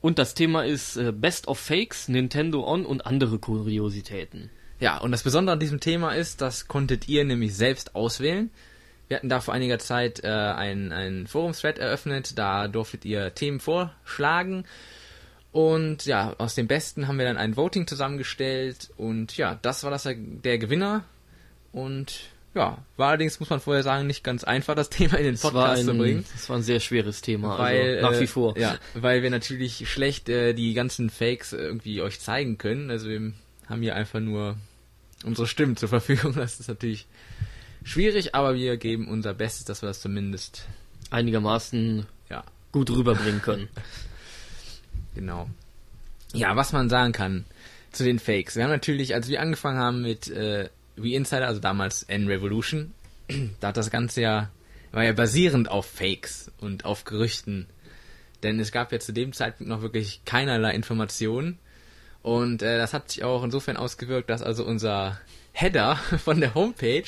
Und 0.00 0.20
das 0.20 0.34
Thema 0.34 0.64
ist 0.64 0.96
äh, 0.98 1.10
Best 1.10 1.48
of 1.48 1.58
Fakes, 1.58 2.06
Nintendo 2.06 2.64
On 2.64 2.86
und 2.86 3.04
andere 3.04 3.40
Kuriositäten. 3.40 4.48
Ja, 4.78 4.98
und 4.98 5.10
das 5.10 5.24
Besondere 5.24 5.54
an 5.54 5.60
diesem 5.60 5.80
Thema 5.80 6.12
ist, 6.12 6.40
das 6.40 6.68
konntet 6.68 7.08
ihr 7.08 7.24
nämlich 7.24 7.56
selbst 7.56 7.96
auswählen. 7.96 8.52
Wir 9.08 9.16
hatten 9.16 9.28
da 9.28 9.40
vor 9.40 9.52
einiger 9.52 9.80
Zeit 9.80 10.22
äh, 10.22 10.28
ein, 10.28 10.92
ein 10.92 11.26
Forum-Thread 11.26 11.78
eröffnet, 11.78 12.38
da 12.38 12.68
durftet 12.68 13.04
ihr 13.04 13.34
Themen 13.34 13.58
vorschlagen. 13.58 14.64
Und 15.52 16.06
ja, 16.06 16.34
aus 16.38 16.54
dem 16.54 16.68
Besten 16.68 17.08
haben 17.08 17.18
wir 17.18 17.24
dann 17.24 17.36
ein 17.36 17.56
Voting 17.56 17.86
zusammengestellt 17.86 18.90
und 18.96 19.36
ja, 19.36 19.58
das 19.62 19.82
war 19.82 19.90
das 19.90 20.04
der 20.04 20.58
Gewinner. 20.58 21.04
Und 21.72 22.20
ja, 22.54 22.78
war 22.96 23.08
allerdings, 23.08 23.38
muss 23.40 23.50
man 23.50 23.60
vorher 23.60 23.82
sagen, 23.82 24.06
nicht 24.06 24.24
ganz 24.24 24.44
einfach, 24.44 24.74
das 24.74 24.90
Thema 24.90 25.18
in 25.18 25.24
den 25.24 25.38
Podcast 25.38 25.84
zu 25.84 25.94
bringen. 25.94 26.20
ein, 26.20 26.26
es 26.34 26.48
war 26.48 26.56
ein 26.56 26.62
sehr 26.62 26.80
schweres 26.80 27.20
Thema, 27.20 27.58
weil 27.58 27.96
also 27.96 28.10
nach 28.10 28.16
äh, 28.16 28.20
wie 28.20 28.26
vor. 28.26 28.58
ja, 28.58 28.78
weil 28.94 29.22
wir 29.22 29.30
natürlich 29.30 29.88
schlecht 29.90 30.28
äh, 30.28 30.52
die 30.52 30.74
ganzen 30.74 31.10
Fakes 31.10 31.52
äh, 31.52 31.58
irgendwie 31.58 32.00
euch 32.00 32.20
zeigen 32.20 32.58
können. 32.58 32.90
Also 32.90 33.08
wir 33.08 33.32
haben 33.68 33.82
hier 33.82 33.96
einfach 33.96 34.20
nur 34.20 34.56
unsere 35.24 35.46
Stimmen 35.46 35.76
zur 35.76 35.88
Verfügung. 35.88 36.34
Das 36.40 36.60
ist 36.60 36.68
natürlich 36.68 37.06
schwierig, 37.82 38.34
aber 38.34 38.54
wir 38.54 38.76
geben 38.76 39.08
unser 39.08 39.34
Bestes, 39.34 39.64
dass 39.64 39.82
wir 39.82 39.88
das 39.88 40.00
zumindest 40.00 40.66
Einigermaßen 41.10 42.06
ja 42.28 42.44
gut 42.70 42.90
rüberbringen 42.90 43.42
können. 43.42 43.68
genau. 45.14 45.48
Ja, 46.32 46.54
was 46.56 46.72
man 46.72 46.88
sagen 46.88 47.12
kann 47.12 47.44
zu 47.92 48.04
den 48.04 48.18
Fakes. 48.18 48.56
Wir 48.56 48.64
haben 48.64 48.70
natürlich, 48.70 49.14
als 49.14 49.28
wir 49.28 49.40
angefangen 49.40 49.78
haben 49.78 50.02
mit 50.02 50.28
äh, 50.28 50.68
We 50.96 51.14
Insider, 51.14 51.46
also 51.46 51.60
damals 51.60 52.04
N-Revolution, 52.04 52.92
da 53.60 53.68
hat 53.68 53.76
das 53.76 53.90
Ganze 53.90 54.20
ja, 54.22 54.50
war 54.92 55.04
ja 55.04 55.12
basierend 55.12 55.70
auf 55.70 55.86
Fakes 55.86 56.50
und 56.58 56.84
auf 56.84 57.04
Gerüchten. 57.04 57.66
Denn 58.42 58.58
es 58.60 58.72
gab 58.72 58.92
ja 58.92 59.00
zu 59.00 59.12
dem 59.12 59.32
Zeitpunkt 59.32 59.68
noch 59.68 59.82
wirklich 59.82 60.22
keinerlei 60.24 60.72
Informationen. 60.72 61.58
Und 62.22 62.62
äh, 62.62 62.78
das 62.78 62.92
hat 62.92 63.10
sich 63.10 63.24
auch 63.24 63.42
insofern 63.42 63.76
ausgewirkt, 63.76 64.30
dass 64.30 64.42
also 64.42 64.64
unser 64.64 65.18
Header 65.52 65.96
von 66.24 66.40
der 66.40 66.54
Homepage 66.54 67.04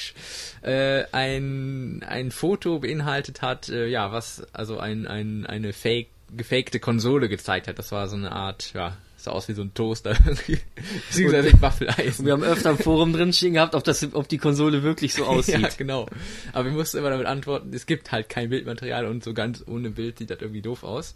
äh, 0.62 1.04
ein, 1.12 2.02
ein 2.06 2.30
Foto 2.30 2.80
beinhaltet 2.80 3.42
hat, 3.42 3.68
äh, 3.68 3.86
ja, 3.86 4.12
was 4.12 4.42
also 4.52 4.78
ein, 4.78 5.06
ein, 5.06 5.46
eine 5.46 5.72
fake, 5.72 6.08
gefakte 6.36 6.80
Konsole 6.80 7.28
gezeigt 7.28 7.68
hat. 7.68 7.78
Das 7.78 7.92
war 7.92 8.08
so 8.08 8.16
eine 8.16 8.32
Art, 8.32 8.72
ja, 8.74 8.96
Sah 9.22 9.30
aus 9.30 9.46
wie 9.48 9.52
so 9.52 9.62
ein 9.62 9.72
Toaster. 9.72 10.16
Beziehungsweise 11.08 11.50
ein 11.50 11.62
Waffeleisen. 11.62 12.26
Wir 12.26 12.32
haben 12.32 12.42
öfter 12.42 12.70
im 12.70 12.78
Forum 12.78 13.12
drin 13.12 13.32
stehen 13.32 13.52
gehabt, 13.52 13.76
ob, 13.76 13.84
das, 13.84 14.04
ob 14.14 14.28
die 14.28 14.38
Konsole 14.38 14.82
wirklich 14.82 15.14
so 15.14 15.24
aussieht. 15.26 15.60
Ja, 15.60 15.68
genau. 15.78 16.08
Aber 16.52 16.64
wir 16.64 16.72
mussten 16.72 16.98
immer 16.98 17.10
damit 17.10 17.26
antworten, 17.26 17.72
es 17.72 17.86
gibt 17.86 18.10
halt 18.10 18.28
kein 18.28 18.50
Bildmaterial 18.50 19.06
und 19.06 19.22
so 19.22 19.32
ganz 19.32 19.62
ohne 19.64 19.90
Bild 19.90 20.18
sieht 20.18 20.30
das 20.30 20.40
irgendwie 20.40 20.60
doof 20.60 20.82
aus. 20.82 21.14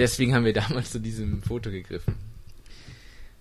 Deswegen 0.00 0.34
haben 0.34 0.44
wir 0.44 0.52
damals 0.68 0.90
zu 0.90 0.98
diesem 0.98 1.42
Foto 1.44 1.70
gegriffen. 1.70 2.16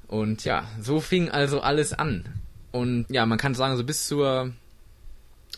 Und 0.08 0.46
ja, 0.46 0.70
so 0.80 1.00
fing 1.00 1.30
also 1.30 1.62
alles 1.62 1.92
an. 1.94 2.25
Und 2.72 3.08
ja, 3.10 3.25
man 3.25 3.39
kann 3.39 3.56
sagen, 3.56 3.78
so 3.78 3.84
bis 3.84 4.06
zur 4.06 4.54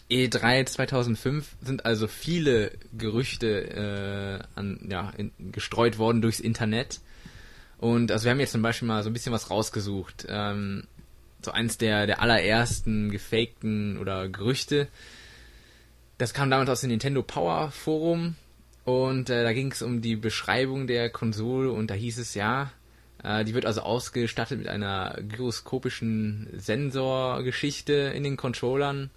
E3 0.09 0.65
2005 0.65 1.55
sind 1.61 1.85
also 1.85 2.07
viele 2.07 2.71
Gerüchte 2.97 4.41
äh, 4.55 4.59
an, 4.59 4.87
ja, 4.89 5.11
in, 5.17 5.31
gestreut 5.51 5.97
worden 5.97 6.21
durchs 6.21 6.39
Internet. 6.39 6.99
Und 7.77 8.11
also 8.11 8.25
wir 8.25 8.31
haben 8.31 8.39
jetzt 8.39 8.51
zum 8.51 8.61
Beispiel 8.61 8.87
mal 8.87 9.03
so 9.03 9.09
ein 9.09 9.13
bisschen 9.13 9.33
was 9.33 9.49
rausgesucht. 9.49 10.25
Ähm, 10.29 10.83
so 11.43 11.51
eins 11.51 11.77
der, 11.77 12.07
der 12.07 12.21
allerersten 12.21 13.09
gefakten 13.09 13.97
oder 13.97 14.27
Gerüchte. 14.29 14.87
Das 16.17 16.33
kam 16.33 16.51
damals 16.51 16.69
aus 16.69 16.81
dem 16.81 16.91
Nintendo 16.91 17.23
Power 17.23 17.71
Forum 17.71 18.35
und 18.83 19.29
äh, 19.29 19.43
da 19.43 19.53
ging 19.53 19.71
es 19.71 19.81
um 19.81 20.01
die 20.01 20.15
Beschreibung 20.15 20.87
der 20.87 21.09
Konsole 21.09 21.71
und 21.71 21.89
da 21.89 21.95
hieß 21.95 22.19
es 22.19 22.35
ja, 22.35 22.71
äh, 23.23 23.43
die 23.43 23.53
wird 23.53 23.65
also 23.65 23.81
ausgestattet 23.81 24.59
mit 24.59 24.67
einer 24.67 25.17
gyroskopischen 25.27 26.47
Sensorgeschichte 26.57 27.93
in 27.93 28.23
den 28.23 28.37
Controllern. 28.37 29.09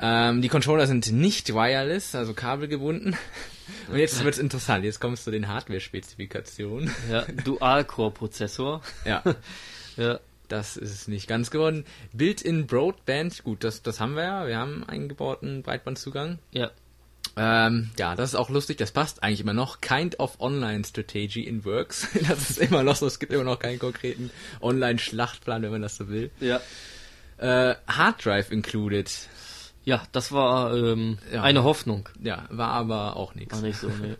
Ähm, 0.00 0.42
die 0.42 0.48
Controller 0.48 0.86
sind 0.86 1.10
nicht 1.12 1.52
wireless, 1.52 2.14
also 2.14 2.34
kabelgebunden. 2.34 3.16
Und 3.88 3.98
jetzt 3.98 4.22
wird's 4.24 4.38
interessant. 4.38 4.84
Jetzt 4.84 5.00
kommst 5.00 5.26
du 5.26 5.30
den 5.30 5.48
Hardware-Spezifikationen. 5.48 6.90
Ja, 7.10 7.24
Dual-Core-Prozessor. 7.44 8.82
Ja. 9.04 9.22
Ja. 9.96 10.20
Das 10.46 10.76
ist 10.76 11.08
nicht 11.08 11.26
ganz 11.26 11.50
geworden. 11.50 11.84
Built-in 12.12 12.68
Broadband, 12.68 13.42
gut, 13.42 13.64
das, 13.64 13.82
das 13.82 13.98
haben 14.00 14.14
wir 14.14 14.22
ja. 14.22 14.46
Wir 14.46 14.56
haben 14.56 14.84
eingebauten 14.84 15.62
Breitbandzugang. 15.62 16.38
Ja. 16.52 16.70
Ähm, 17.36 17.90
ja, 17.98 18.16
das 18.16 18.30
ist 18.30 18.34
auch 18.34 18.48
lustig, 18.48 18.78
das 18.78 18.90
passt 18.90 19.22
eigentlich 19.22 19.40
immer 19.40 19.52
noch. 19.52 19.80
Kind 19.80 20.18
of 20.18 20.40
Online 20.40 20.84
Strategy 20.84 21.42
in 21.42 21.64
Works. 21.64 22.08
Das 22.28 22.50
ist 22.50 22.58
immer 22.58 22.82
noch 22.82 22.96
so, 22.96 23.06
es 23.06 23.18
gibt 23.18 23.32
immer 23.32 23.44
noch 23.44 23.58
keinen 23.58 23.78
konkreten 23.78 24.30
Online-Schlachtplan, 24.60 25.62
wenn 25.62 25.70
man 25.70 25.82
das 25.82 25.96
so 25.96 26.08
will. 26.08 26.30
Ja. 26.40 26.60
Äh, 27.36 27.76
Hard 27.86 28.24
Drive 28.24 28.50
included. 28.50 29.10
Ja, 29.84 30.02
das 30.12 30.32
war 30.32 30.74
ähm, 30.76 31.18
Ja. 31.32 31.42
eine 31.42 31.64
Hoffnung. 31.64 32.08
Ja, 32.22 32.46
war 32.50 32.70
aber 32.72 33.16
auch 33.16 33.34
nichts. 33.34 33.54
War 33.54 33.62
nicht 33.62 33.78
so, 33.78 33.88
ne. 33.88 34.16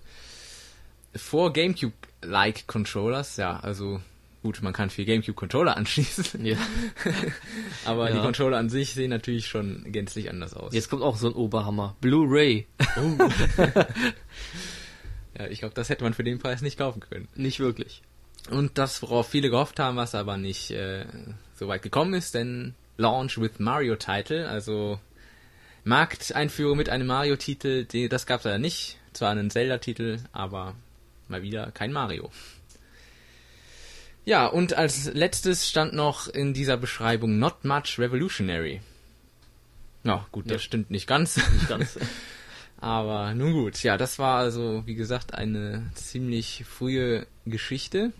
Vor 1.16 1.52
GameCube-like 1.52 2.66
Controllers, 2.66 3.36
ja, 3.38 3.58
also 3.60 4.00
gut, 4.42 4.62
man 4.62 4.72
kann 4.72 4.88
vier 4.88 5.04
GameCube-Controller 5.04 5.76
anschließen, 5.76 6.44
Ja. 6.46 6.56
aber 7.84 8.08
die 8.10 8.16
Ja. 8.16 8.22
Controller 8.22 8.56
an 8.58 8.68
sich 8.70 8.94
sehen 8.94 9.10
natürlich 9.10 9.46
schon 9.46 9.84
gänzlich 9.90 10.30
anders 10.30 10.54
aus. 10.54 10.72
Jetzt 10.72 10.88
kommt 10.90 11.02
auch 11.02 11.16
so 11.16 11.26
ein 11.28 11.34
Oberhammer. 11.34 11.96
Blu-ray. 12.00 12.66
Ja, 15.38 15.46
ich 15.46 15.60
glaube, 15.60 15.74
das 15.74 15.88
hätte 15.88 16.02
man 16.04 16.14
für 16.14 16.24
den 16.24 16.38
Preis 16.38 16.62
nicht 16.62 16.78
kaufen 16.78 17.00
können. 17.00 17.28
Nicht 17.36 17.60
wirklich. 17.60 18.02
Und 18.50 18.76
das, 18.78 19.02
worauf 19.02 19.28
viele 19.28 19.50
gehofft 19.50 19.78
haben, 19.78 19.96
was 19.96 20.14
aber 20.14 20.36
nicht 20.36 20.70
äh, 20.70 21.04
so 21.54 21.68
weit 21.68 21.82
gekommen 21.82 22.14
ist, 22.14 22.34
denn 22.34 22.74
Launch 22.96 23.38
with 23.40 23.58
Mario 23.58 23.94
Title, 23.96 24.48
also 24.48 24.98
Markteinführung 25.88 26.76
mit 26.76 26.88
einem 26.90 27.06
Mario-Titel, 27.06 27.84
das 28.08 28.26
gab 28.26 28.40
es 28.40 28.44
leider 28.44 28.58
nicht. 28.58 28.98
Zwar 29.14 29.30
einen 29.30 29.50
Zelda-Titel, 29.50 30.18
aber 30.32 30.74
mal 31.28 31.42
wieder 31.42 31.70
kein 31.72 31.92
Mario. 31.92 32.30
Ja, 34.24 34.46
und 34.46 34.74
als 34.74 35.06
letztes 35.14 35.68
stand 35.68 35.94
noch 35.94 36.28
in 36.28 36.52
dieser 36.52 36.76
Beschreibung 36.76 37.38
Not 37.38 37.64
Much 37.64 37.98
Revolutionary. 37.98 38.80
Ja, 40.04 40.26
gut, 40.30 40.44
das 40.46 40.52
Ja. 40.52 40.58
stimmt 40.60 40.90
nicht 40.90 41.06
ganz. 41.06 41.36
Nicht 41.36 41.68
ganz. 41.68 41.98
Aber 42.80 43.34
nun 43.34 43.52
gut, 43.54 43.82
ja, 43.82 43.96
das 43.96 44.18
war 44.20 44.38
also, 44.38 44.82
wie 44.86 44.94
gesagt, 44.94 45.34
eine 45.34 45.90
ziemlich 45.94 46.64
frühe 46.68 47.26
Geschichte. 47.44 48.12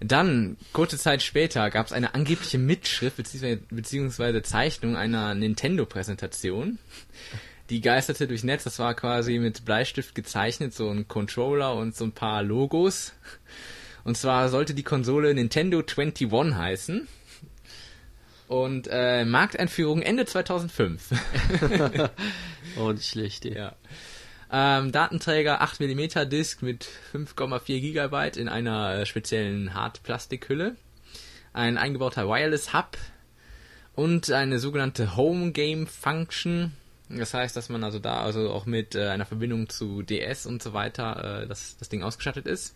Dann, 0.00 0.56
kurze 0.72 0.98
Zeit 0.98 1.22
später, 1.22 1.70
gab 1.70 1.86
es 1.86 1.92
eine 1.92 2.14
angebliche 2.14 2.58
Mitschrift 2.58 3.16
beziehungsweise, 3.16 3.60
beziehungsweise 3.70 4.42
Zeichnung 4.42 4.96
einer 4.96 5.34
Nintendo-Präsentation. 5.34 6.78
Die 7.70 7.80
geisterte 7.80 8.26
durch 8.26 8.44
Netz, 8.44 8.64
das 8.64 8.78
war 8.78 8.94
quasi 8.94 9.38
mit 9.38 9.64
Bleistift 9.64 10.14
gezeichnet, 10.14 10.72
so 10.72 10.88
ein 10.88 11.08
Controller 11.08 11.74
und 11.74 11.94
so 11.94 12.04
ein 12.04 12.12
paar 12.12 12.42
Logos. 12.42 13.12
Und 14.04 14.16
zwar 14.16 14.48
sollte 14.48 14.72
die 14.72 14.84
Konsole 14.84 15.34
Nintendo 15.34 15.78
21 15.80 16.32
heißen. 16.32 17.08
Und 18.46 18.88
äh, 18.90 19.26
Markteinführung 19.26 20.00
Ende 20.00 20.24
2005. 20.24 21.10
Oh, 22.76 22.92
nicht 22.92 23.08
schlecht. 23.08 23.44
Ja. 23.44 23.74
Ähm, 24.50 24.92
Datenträger 24.92 25.62
8mm 25.62 26.24
Disk 26.24 26.62
mit 26.62 26.88
5,4 27.12 27.80
GB 27.80 28.40
in 28.40 28.48
einer 28.48 28.94
äh, 28.94 29.06
speziellen 29.06 29.74
Hartplastikhülle. 29.74 30.76
Ein 31.52 31.76
eingebauter 31.76 32.28
Wireless 32.28 32.72
Hub 32.72 32.96
und 33.94 34.30
eine 34.30 34.58
sogenannte 34.58 35.16
Home 35.16 35.52
Game 35.52 35.86
Function. 35.86 36.72
Das 37.10 37.34
heißt, 37.34 37.56
dass 37.56 37.68
man 37.68 37.84
also 37.84 37.98
da 37.98 38.20
also 38.20 38.50
auch 38.50 38.64
mit 38.64 38.94
äh, 38.94 39.08
einer 39.08 39.26
Verbindung 39.26 39.68
zu 39.68 40.02
DS 40.02 40.46
und 40.46 40.62
so 40.62 40.72
weiter 40.72 41.42
äh, 41.42 41.46
das, 41.46 41.76
das 41.78 41.88
Ding 41.88 42.02
ausgestattet 42.02 42.46
ist. 42.46 42.74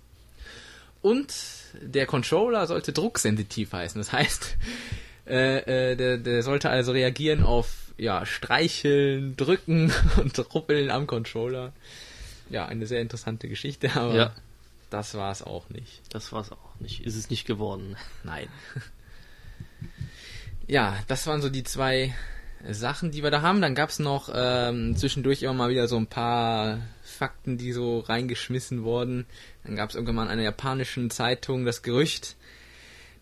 Und 1.00 1.34
der 1.80 2.06
Controller 2.06 2.66
sollte 2.66 2.92
drucksensitiv 2.92 3.72
heißen. 3.72 4.00
Das 4.00 4.12
heißt, 4.12 4.56
äh, 5.26 5.92
äh, 5.92 5.96
der, 5.96 6.18
der 6.18 6.42
sollte 6.42 6.68
also 6.68 6.92
reagieren 6.92 7.42
auf 7.42 7.91
ja, 7.98 8.24
Streicheln, 8.26 9.36
Drücken 9.36 9.92
und 10.16 10.38
Ruppeln 10.54 10.90
am 10.90 11.06
Controller. 11.06 11.72
Ja, 12.50 12.66
eine 12.66 12.86
sehr 12.86 13.00
interessante 13.00 13.48
Geschichte, 13.48 13.90
aber 13.94 14.14
Ja. 14.14 14.34
das 14.90 15.14
war 15.14 15.30
es 15.32 15.42
auch 15.42 15.68
nicht. 15.70 16.02
Das 16.10 16.32
war's 16.32 16.52
auch 16.52 16.80
nicht. 16.80 17.04
Ist 17.04 17.16
es 17.16 17.30
nicht 17.30 17.46
geworden. 17.46 17.96
Nein. 18.24 18.48
ja, 20.66 20.96
das 21.08 21.26
waren 21.26 21.42
so 21.42 21.48
die 21.48 21.64
zwei 21.64 22.14
Sachen, 22.70 23.10
die 23.10 23.22
wir 23.22 23.30
da 23.30 23.42
haben. 23.42 23.60
Dann 23.60 23.74
gab's 23.74 23.98
noch 23.98 24.30
ähm, 24.34 24.96
zwischendurch 24.96 25.42
immer 25.42 25.52
mal 25.54 25.70
wieder 25.70 25.88
so 25.88 25.96
ein 25.96 26.06
paar 26.06 26.78
Fakten, 27.02 27.58
die 27.58 27.72
so 27.72 28.00
reingeschmissen 28.00 28.84
wurden. 28.84 29.26
Dann 29.64 29.76
gab's 29.76 29.94
irgendwann 29.94 30.16
mal 30.16 30.24
in 30.24 30.30
einer 30.30 30.42
japanischen 30.42 31.10
Zeitung 31.10 31.64
das 31.64 31.82
Gerücht, 31.82 32.36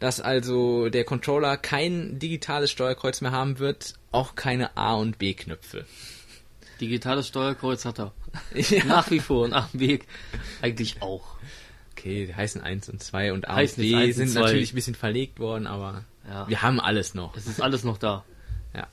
dass 0.00 0.20
also 0.20 0.88
der 0.88 1.04
Controller 1.04 1.56
kein 1.56 2.18
digitales 2.18 2.70
Steuerkreuz 2.70 3.20
mehr 3.20 3.30
haben 3.32 3.58
wird, 3.58 3.94
auch 4.10 4.34
keine 4.34 4.76
A- 4.76 4.94
und 4.94 5.18
B-Knöpfe. 5.18 5.84
Digitales 6.80 7.28
Steuerkreuz 7.28 7.84
hat 7.84 8.00
er. 8.00 8.12
ja. 8.54 8.84
Nach 8.84 9.10
wie 9.10 9.20
vor 9.20 9.44
und 9.44 9.50
nach 9.50 9.70
dem 9.70 9.80
Weg 9.80 10.06
eigentlich 10.62 11.02
auch. 11.02 11.36
Okay, 11.92 12.26
die 12.26 12.34
heißen 12.34 12.62
1 12.62 12.88
und 12.88 13.02
2 13.02 13.34
und 13.34 13.46
A 13.48 13.56
Heißen 13.56 13.82
und 13.84 13.90
B 13.90 13.94
1 13.94 14.06
und 14.08 14.14
sind 14.14 14.30
2. 14.30 14.40
natürlich 14.40 14.72
ein 14.72 14.76
bisschen 14.76 14.94
verlegt 14.94 15.38
worden, 15.38 15.66
aber 15.66 16.04
Ja. 16.26 16.48
wir 16.48 16.62
haben 16.62 16.80
alles 16.80 17.14
noch. 17.14 17.36
Es 17.36 17.46
ist 17.46 17.60
alles 17.60 17.84
noch 17.84 17.98
da. 17.98 18.24
Ja. 18.74 18.86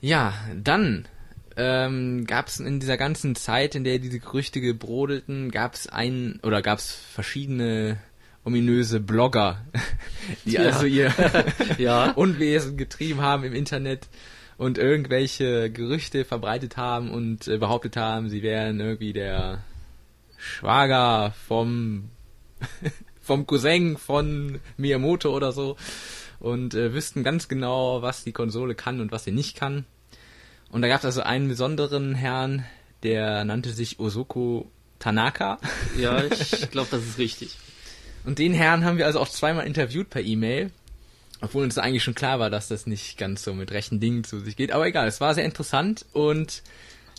Ja, 0.00 0.34
dann 0.54 1.08
ähm, 1.56 2.24
gab 2.26 2.46
es 2.46 2.60
in 2.60 2.78
dieser 2.78 2.96
ganzen 2.96 3.34
Zeit, 3.34 3.74
in 3.74 3.82
der 3.82 3.98
diese 3.98 4.20
Gerüchte 4.20 4.60
gebrodelten, 4.60 5.50
gab 5.50 5.74
es 5.74 5.88
ein 5.88 6.38
oder 6.44 6.62
gab 6.62 6.78
es 6.78 6.92
verschiedene 6.92 7.98
ominöse 8.46 9.00
Blogger, 9.00 9.60
die 10.44 10.52
Ja. 10.52 10.62
also 10.62 10.86
ihr 10.86 11.12
Ja. 11.78 12.12
Unwesen 12.12 12.76
getrieben 12.76 13.20
haben 13.20 13.44
im 13.44 13.52
Internet 13.52 14.08
und 14.56 14.78
irgendwelche 14.78 15.70
Gerüchte 15.70 16.24
verbreitet 16.24 16.76
haben 16.76 17.10
und 17.10 17.48
äh, 17.48 17.58
behauptet 17.58 17.96
haben, 17.96 18.30
sie 18.30 18.42
wären 18.42 18.80
irgendwie 18.80 19.12
der 19.12 19.64
Schwager 20.38 21.34
vom 21.48 22.10
vom 23.20 23.46
Cousin 23.46 23.96
von 23.96 24.60
Miyamoto 24.76 25.34
oder 25.34 25.50
so 25.50 25.76
und 26.38 26.74
äh, 26.74 26.94
wüssten 26.94 27.24
ganz 27.24 27.48
genau, 27.48 28.00
was 28.00 28.22
die 28.22 28.32
Konsole 28.32 28.76
kann 28.76 29.00
und 29.00 29.10
was 29.10 29.24
sie 29.24 29.32
nicht 29.32 29.56
kann. 29.56 29.84
Und 30.70 30.82
da 30.82 30.88
gab 30.88 31.00
es 31.00 31.04
also 31.04 31.22
einen 31.22 31.48
besonderen 31.48 32.14
Herrn, 32.14 32.64
der 33.02 33.44
nannte 33.44 33.70
sich 33.70 33.98
Osoko 33.98 34.70
Tanaka. 35.00 35.58
Ja, 35.98 36.22
ich 36.24 36.70
glaube, 36.70 36.88
das 36.90 37.04
ist 37.04 37.18
richtig. 37.18 37.56
Und 38.26 38.38
den 38.38 38.52
Herrn 38.52 38.84
haben 38.84 38.98
wir 38.98 39.06
also 39.06 39.20
auch 39.20 39.28
zweimal 39.28 39.66
interviewt 39.66 40.10
per 40.10 40.22
E-Mail. 40.22 40.70
Obwohl 41.40 41.64
uns 41.64 41.78
eigentlich 41.78 42.02
schon 42.02 42.14
klar 42.14 42.40
war, 42.40 42.50
dass 42.50 42.68
das 42.68 42.86
nicht 42.86 43.18
ganz 43.18 43.42
so 43.42 43.54
mit 43.54 43.70
rechten 43.70 44.00
Dingen 44.00 44.24
zu 44.24 44.40
sich 44.40 44.56
geht. 44.56 44.72
Aber 44.72 44.86
egal, 44.86 45.06
es 45.06 45.20
war 45.20 45.34
sehr 45.34 45.44
interessant. 45.44 46.06
Und 46.12 46.62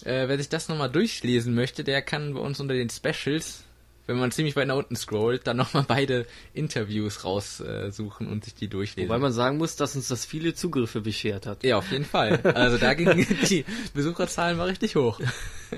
äh, 0.03 0.27
wer 0.27 0.37
sich 0.37 0.49
das 0.49 0.69
nochmal 0.69 0.89
durchlesen 0.89 1.53
möchte, 1.53 1.83
der 1.83 2.01
kann 2.01 2.33
bei 2.33 2.39
uns 2.39 2.59
unter 2.59 2.73
den 2.73 2.89
Specials, 2.89 3.63
wenn 4.05 4.17
man 4.17 4.31
ziemlich 4.31 4.55
weit 4.55 4.67
nach 4.67 4.75
unten 4.75 4.95
scrollt, 4.95 5.45
dann 5.45 5.57
nochmal 5.57 5.85
beide 5.87 6.25
Interviews 6.53 7.23
raussuchen 7.23 8.27
und 8.27 8.43
sich 8.43 8.55
die 8.55 8.67
durchlesen. 8.67 9.09
Wobei 9.09 9.19
man 9.19 9.33
sagen 9.33 9.57
muss, 9.57 9.75
dass 9.75 9.95
uns 9.95 10.07
das 10.07 10.25
viele 10.25 10.55
Zugriffe 10.55 11.01
beschert 11.01 11.45
hat. 11.45 11.63
ja, 11.63 11.77
auf 11.77 11.91
jeden 11.91 12.05
Fall. 12.05 12.41
Also 12.41 12.77
da 12.77 12.95
gingen 12.95 13.17
die 13.49 13.65
Besucherzahlen 13.93 14.57
mal 14.57 14.67
richtig 14.67 14.95
hoch. 14.95 15.19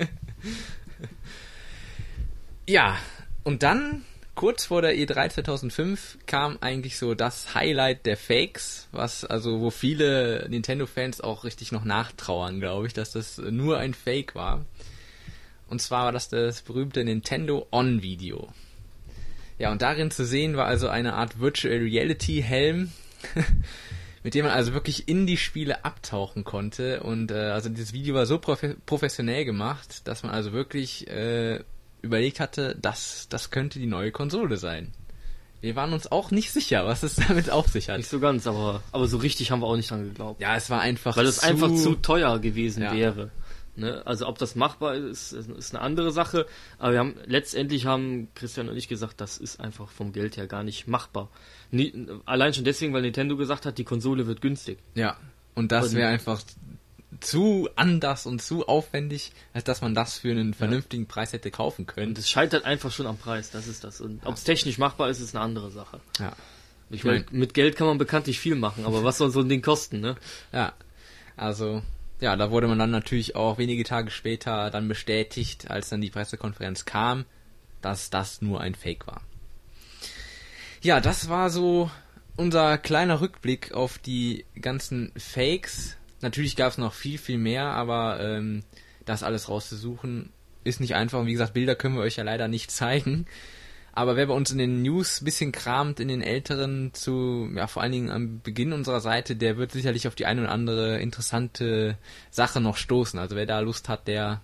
ja, 2.66 2.96
und 3.44 3.62
dann, 3.62 4.04
kurz 4.34 4.66
vor 4.66 4.82
der 4.82 4.94
E3 4.94 5.30
2005, 5.30 6.18
kam 6.26 6.58
eigentlich 6.60 6.98
so 6.98 7.14
das 7.14 7.54
Highlight 7.54 8.06
der 8.06 8.16
Fakes, 8.16 8.88
was 8.92 9.24
also, 9.24 9.60
wo 9.60 9.70
viele 9.70 10.46
Nintendo-Fans 10.48 11.20
auch 11.20 11.44
richtig 11.44 11.72
noch 11.72 11.84
nachtrauern, 11.84 12.60
glaube 12.60 12.86
ich, 12.86 12.92
dass 12.92 13.12
das 13.12 13.38
nur 13.38 13.78
ein 13.78 13.94
Fake 13.94 14.34
war. 14.34 14.64
Und 15.68 15.80
zwar 15.80 16.06
war 16.06 16.12
das 16.12 16.28
das 16.28 16.62
berühmte 16.62 17.04
Nintendo 17.04 17.66
On-Video. 17.70 18.48
Ja, 19.58 19.70
und 19.70 19.82
darin 19.82 20.10
zu 20.10 20.24
sehen 20.24 20.56
war 20.56 20.66
also 20.66 20.88
eine 20.88 21.14
Art 21.14 21.38
Virtual 21.38 21.76
Reality 21.76 22.42
Helm, 22.42 22.90
mit 24.22 24.34
dem 24.34 24.46
man 24.46 24.54
also 24.54 24.72
wirklich 24.72 25.06
in 25.06 25.26
die 25.26 25.36
Spiele 25.36 25.84
abtauchen 25.84 26.44
konnte. 26.44 27.02
Und 27.02 27.30
äh, 27.30 27.50
also 27.50 27.68
dieses 27.68 27.92
Video 27.92 28.14
war 28.14 28.26
so 28.26 28.38
prof 28.38 28.64
professionell 28.86 29.44
gemacht, 29.44 30.08
dass 30.08 30.22
man 30.22 30.32
also 30.32 30.52
wirklich 30.52 31.08
äh, 31.08 31.60
überlegt 32.02 32.40
hatte, 32.40 32.76
dass 32.80 33.28
das 33.28 33.50
könnte 33.50 33.78
die 33.78 33.86
neue 33.86 34.12
Konsole 34.12 34.56
sein. 34.56 34.92
Wir 35.60 35.76
waren 35.76 35.92
uns 35.92 36.10
auch 36.10 36.30
nicht 36.30 36.52
sicher, 36.52 36.86
was 36.86 37.02
es 37.02 37.16
damit 37.28 37.50
auf 37.50 37.68
sich 37.68 37.90
hat. 37.90 37.98
Nicht 37.98 38.08
so 38.08 38.20
ganz, 38.20 38.46
aber, 38.46 38.82
aber 38.92 39.06
so 39.06 39.18
richtig 39.18 39.50
haben 39.50 39.60
wir 39.60 39.66
auch 39.66 39.76
nicht 39.76 39.90
dran 39.90 40.04
geglaubt. 40.04 40.40
Ja, 40.40 40.56
es 40.56 40.70
war 40.70 40.80
einfach 40.80 41.16
Weil 41.16 41.26
es 41.26 41.38
zu, 41.38 41.46
einfach 41.46 41.74
zu 41.74 41.96
teuer 41.96 42.38
gewesen 42.38 42.82
Ja. 42.82 42.94
wäre. 42.94 43.30
Ne? 43.76 44.02
Also 44.04 44.26
ob 44.26 44.38
das 44.38 44.56
machbar 44.56 44.94
ist, 44.94 45.32
ist, 45.32 45.74
eine 45.74 45.82
andere 45.82 46.12
Sache. 46.12 46.46
Aber 46.78 46.92
wir 46.92 46.98
haben 46.98 47.14
letztendlich 47.26 47.86
haben 47.86 48.28
Christian 48.34 48.68
und 48.68 48.76
ich 48.76 48.88
gesagt, 48.88 49.20
das 49.20 49.38
ist 49.38 49.60
einfach 49.60 49.88
vom 49.90 50.12
Geld 50.12 50.36
her 50.36 50.46
gar 50.46 50.64
nicht 50.64 50.88
machbar. 50.88 51.28
Nie, 51.70 52.06
allein 52.26 52.52
schon 52.52 52.64
deswegen, 52.64 52.92
weil 52.92 53.02
Nintendo 53.02 53.36
gesagt 53.36 53.66
hat, 53.66 53.78
die 53.78 53.84
Konsole 53.84 54.26
wird 54.26 54.40
günstig. 54.40 54.78
Ja, 54.94 55.16
und 55.54 55.72
das 55.72 55.94
wäre 55.94 56.08
einfach 56.08 56.42
zu 57.18 57.68
anders 57.74 58.24
und 58.26 58.40
zu 58.40 58.68
aufwendig, 58.68 59.32
als 59.52 59.64
dass 59.64 59.80
man 59.80 59.94
das 59.94 60.18
für 60.18 60.30
einen 60.30 60.54
vernünftigen 60.54 61.06
Preis 61.06 61.32
hätte 61.32 61.50
kaufen 61.50 61.86
können. 61.86 62.08
Und 62.08 62.18
es 62.18 62.30
scheitert 62.30 62.64
einfach 62.64 62.92
schon 62.92 63.06
am 63.06 63.18
Preis, 63.18 63.50
das 63.50 63.66
ist 63.66 63.82
das. 63.82 64.00
Und 64.00 64.24
ob 64.24 64.34
es 64.36 64.44
technisch 64.44 64.78
machbar 64.78 65.10
ist, 65.10 65.20
ist 65.20 65.34
eine 65.34 65.44
andere 65.44 65.70
Sache. 65.70 66.00
Ja. 66.20 66.32
Ich 66.88 67.04
mein- 67.04 67.24
meine, 67.28 67.38
mit 67.38 67.54
Geld 67.54 67.76
kann 67.76 67.86
man 67.88 67.98
bekanntlich 67.98 68.38
viel 68.38 68.54
machen, 68.54 68.84
aber 68.86 69.02
was 69.04 69.18
soll 69.18 69.30
so 69.30 69.40
ein 69.40 69.48
Ding 69.48 69.62
kosten, 69.62 70.00
ne? 70.00 70.16
Ja, 70.52 70.72
also 71.36 71.82
ja, 72.20 72.36
da 72.36 72.50
wurde 72.50 72.68
man 72.68 72.78
dann 72.78 72.90
natürlich 72.90 73.34
auch 73.34 73.58
wenige 73.58 73.84
Tage 73.84 74.10
später 74.10 74.70
dann 74.70 74.88
bestätigt, 74.88 75.70
als 75.70 75.88
dann 75.88 76.00
die 76.00 76.10
Pressekonferenz 76.10 76.84
kam, 76.84 77.24
dass 77.80 78.10
das 78.10 78.42
nur 78.42 78.60
ein 78.60 78.74
Fake 78.74 79.06
war. 79.06 79.22
Ja, 80.82 81.00
das 81.00 81.28
war 81.28 81.50
so 81.50 81.90
unser 82.36 82.78
kleiner 82.78 83.20
Rückblick 83.20 83.72
auf 83.72 83.98
die 83.98 84.44
ganzen 84.60 85.12
Fakes. 85.16 85.96
Natürlich 86.20 86.56
gab 86.56 86.72
es 86.72 86.78
noch 86.78 86.92
viel, 86.92 87.18
viel 87.18 87.38
mehr, 87.38 87.66
aber 87.66 88.20
ähm, 88.20 88.62
das 89.04 89.22
alles 89.22 89.48
rauszusuchen 89.48 90.30
ist 90.64 90.80
nicht 90.80 90.94
einfach. 90.94 91.20
Und 91.20 91.26
wie 91.26 91.32
gesagt, 91.32 91.54
Bilder 91.54 91.74
können 91.74 91.96
wir 91.96 92.02
euch 92.02 92.16
ja 92.16 92.24
leider 92.24 92.48
nicht 92.48 92.70
zeigen. 92.70 93.26
Aber 93.92 94.16
wer 94.16 94.26
bei 94.26 94.34
uns 94.34 94.52
in 94.52 94.58
den 94.58 94.82
News 94.82 95.20
ein 95.20 95.24
bisschen 95.24 95.52
kramt, 95.52 95.98
in 95.98 96.08
den 96.08 96.22
älteren 96.22 96.94
zu, 96.94 97.50
ja, 97.54 97.66
vor 97.66 97.82
allen 97.82 97.92
Dingen 97.92 98.10
am 98.10 98.40
Beginn 98.40 98.72
unserer 98.72 99.00
Seite, 99.00 99.34
der 99.34 99.56
wird 99.56 99.72
sicherlich 99.72 100.06
auf 100.06 100.14
die 100.14 100.26
eine 100.26 100.42
oder 100.42 100.52
andere 100.52 101.00
interessante 101.00 101.98
Sache 102.30 102.60
noch 102.60 102.76
stoßen. 102.76 103.18
Also 103.18 103.34
wer 103.34 103.46
da 103.46 103.58
Lust 103.60 103.88
hat, 103.88 104.06
der 104.06 104.42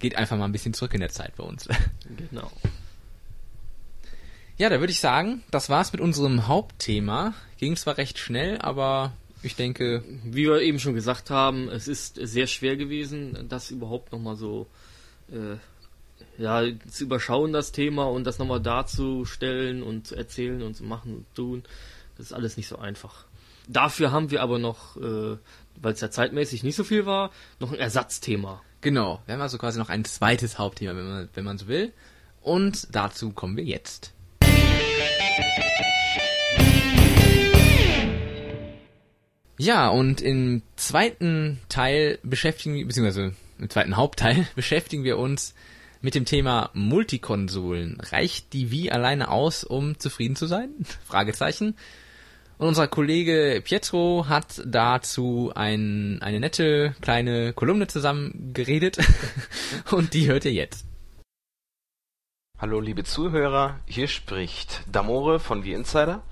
geht 0.00 0.16
einfach 0.16 0.36
mal 0.36 0.46
ein 0.46 0.52
bisschen 0.52 0.74
zurück 0.74 0.94
in 0.94 1.00
der 1.00 1.10
Zeit 1.10 1.36
bei 1.36 1.44
uns. 1.44 1.68
Genau. 2.30 2.50
Ja, 4.56 4.68
da 4.68 4.80
würde 4.80 4.90
ich 4.90 5.00
sagen, 5.00 5.42
das 5.50 5.70
war's 5.70 5.92
mit 5.92 6.02
unserem 6.02 6.48
Hauptthema. 6.48 7.34
Ging 7.56 7.76
zwar 7.76 7.96
recht 7.96 8.18
schnell, 8.18 8.58
aber 8.58 9.12
ich 9.42 9.56
denke, 9.56 10.02
Wie 10.24 10.44
wir 10.44 10.60
eben 10.60 10.78
schon 10.78 10.94
gesagt 10.94 11.30
haben, 11.30 11.68
es 11.68 11.88
ist 11.88 12.16
sehr 12.16 12.46
schwer 12.46 12.76
gewesen, 12.76 13.46
das 13.48 13.70
überhaupt 13.70 14.12
nochmal 14.12 14.36
so 14.36 14.66
äh, 15.30 15.56
ja, 16.40 16.62
zu 16.88 17.04
überschauen, 17.04 17.52
das 17.52 17.72
Thema 17.72 18.04
und 18.04 18.24
das 18.24 18.38
nochmal 18.38 18.60
darzustellen 18.60 19.82
und 19.82 20.06
zu 20.06 20.16
erzählen 20.16 20.62
und 20.62 20.74
zu 20.74 20.84
machen 20.84 21.14
und 21.14 21.34
tun. 21.34 21.62
Das 22.16 22.26
ist 22.26 22.32
alles 22.32 22.56
nicht 22.56 22.68
so 22.68 22.78
einfach. 22.78 23.24
Dafür 23.68 24.10
haben 24.10 24.30
wir 24.30 24.42
aber 24.42 24.58
noch, 24.58 24.96
äh, 24.96 25.36
weil 25.80 25.92
es 25.92 26.00
ja 26.00 26.10
zeitmäßig 26.10 26.62
nicht 26.62 26.76
so 26.76 26.84
viel 26.84 27.06
war, 27.06 27.30
noch 27.60 27.72
ein 27.72 27.78
Ersatzthema. 27.78 28.62
genau, 28.80 29.20
wir 29.26 29.34
haben 29.34 29.42
also 29.42 29.58
quasi 29.58 29.78
noch 29.78 29.90
ein 29.90 30.04
zweites 30.04 30.58
Hauptthema, 30.58 30.96
wenn 30.96 31.08
man, 31.08 31.28
wenn 31.34 31.44
man 31.44 31.58
so 31.58 31.68
will. 31.68 31.92
Und 32.42 32.88
dazu 32.94 33.30
kommen 33.30 33.56
wir 33.56 33.64
jetzt. 33.64 34.12
Ja, 39.60 39.90
und 39.90 40.22
im 40.22 40.62
zweiten 40.76 41.60
Teil 41.68 42.18
beschäftigen 42.22 42.76
wir, 42.76 42.86
beziehungsweise 42.86 43.34
im 43.58 43.68
zweiten 43.68 43.98
Hauptteil 43.98 44.48
beschäftigen 44.54 45.04
wir 45.04 45.18
uns 45.18 45.54
mit 46.00 46.14
dem 46.14 46.24
Thema 46.24 46.70
Multikonsolen. 46.72 48.00
Reicht 48.00 48.54
die 48.54 48.70
Wii 48.70 48.90
alleine 48.90 49.28
aus, 49.28 49.62
um 49.62 49.98
zufrieden 49.98 50.34
zu 50.34 50.46
sein? 50.46 50.70
Fragezeichen. 51.06 51.76
Und 52.56 52.68
unser 52.68 52.88
Kollege 52.88 53.60
Pietro 53.62 54.24
hat 54.30 54.62
dazu 54.64 55.52
ein, 55.54 56.22
eine 56.22 56.40
nette 56.40 56.94
kleine 57.02 57.52
Kolumne 57.52 57.86
zusammengeredet 57.86 58.96
und 59.90 60.14
die 60.14 60.26
hört 60.26 60.46
ihr 60.46 60.54
jetzt. 60.54 60.86
Hallo 62.58 62.80
liebe 62.80 63.04
Zuhörer, 63.04 63.78
hier 63.84 64.08
spricht 64.08 64.84
Damore 64.90 65.38
von 65.38 65.62
The 65.62 65.74
Insider 65.74 66.22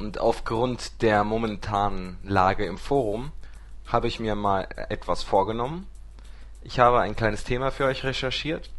und 0.00 0.18
aufgrund 0.18 1.02
der 1.02 1.24
momentanen 1.24 2.16
Lage 2.22 2.64
im 2.64 2.78
Forum 2.78 3.32
habe 3.86 4.08
ich 4.08 4.18
mir 4.18 4.34
mal 4.34 4.66
etwas 4.88 5.22
vorgenommen. 5.22 5.86
Ich 6.62 6.78
habe 6.78 7.00
ein 7.00 7.14
kleines 7.14 7.44
Thema 7.44 7.70
für 7.70 7.84
euch 7.84 8.02
recherchiert 8.02 8.70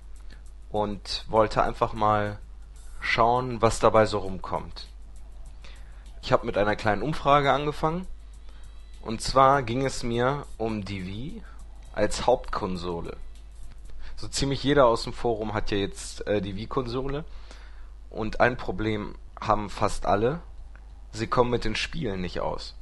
und 0.71 1.23
wollte 1.27 1.61
einfach 1.61 1.93
mal 1.93 2.39
schauen, 3.01 3.61
was 3.61 3.77
dabei 3.77 4.07
so 4.07 4.17
rumkommt. 4.17 4.87
Ich 6.23 6.31
habe 6.31 6.47
mit 6.47 6.57
einer 6.57 6.75
kleinen 6.75 7.03
Umfrage 7.03 7.53
angefangen 7.53 8.07
und 9.03 9.21
zwar 9.21 9.61
ging 9.61 9.85
es 9.85 10.01
mir 10.01 10.47
um 10.57 10.85
die 10.85 11.05
Wii 11.05 11.43
als 11.93 12.25
Hauptkonsole. 12.25 13.15
So 14.15 14.27
ziemlich 14.27 14.63
jeder 14.63 14.87
aus 14.87 15.03
dem 15.03 15.13
Forum 15.13 15.53
hat 15.53 15.69
ja 15.69 15.77
jetzt 15.77 16.25
äh, 16.25 16.41
die 16.41 16.55
Wii-Konsole. 16.55 17.25
Und 18.09 18.39
ein 18.39 18.57
Problem 18.57 19.13
haben 19.39 19.69
fast 19.69 20.07
alle. 20.07 20.41
Sie 21.11 21.27
kommen 21.27 21.49
mit 21.51 21.65
den 21.65 21.75
Spielen 21.75 22.21
nicht 22.21 22.39
aus. 22.39 22.75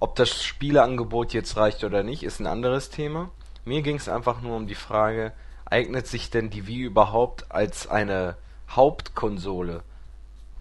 Ob 0.00 0.16
das 0.16 0.42
Spieleangebot 0.42 1.32
jetzt 1.32 1.56
reicht 1.56 1.84
oder 1.84 2.02
nicht, 2.02 2.22
ist 2.22 2.40
ein 2.40 2.46
anderes 2.46 2.90
Thema. 2.90 3.30
Mir 3.64 3.82
ging 3.82 3.96
es 3.96 4.08
einfach 4.08 4.40
nur 4.40 4.56
um 4.56 4.66
die 4.66 4.74
Frage, 4.74 5.32
eignet 5.66 6.06
sich 6.06 6.30
denn 6.30 6.50
die 6.50 6.66
Wii 6.66 6.82
überhaupt 6.82 7.52
als 7.52 7.86
eine 7.86 8.36
Hauptkonsole? 8.70 9.82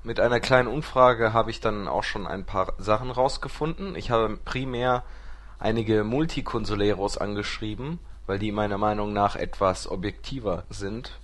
Mit 0.03 0.19
einer 0.19 0.39
kleinen 0.39 0.67
Umfrage 0.67 1.33
habe 1.33 1.51
ich 1.51 1.59
dann 1.59 1.87
auch 1.87 2.03
schon 2.03 2.27
ein 2.27 2.45
paar 2.45 2.73
Sachen 2.77 3.11
rausgefunden. 3.11 3.95
Ich 3.95 4.11
habe 4.11 4.37
primär 4.37 5.03
einige 5.57 6.03
Multikonsoleros 6.03 7.17
angeschrieben, 7.17 7.99
weil 8.25 8.39
die 8.39 8.51
meiner 8.51 8.77
Meinung 8.77 9.11
nach 9.11 9.35
etwas 9.35 9.89
objektiver 9.89 10.63
sind. 10.69 11.19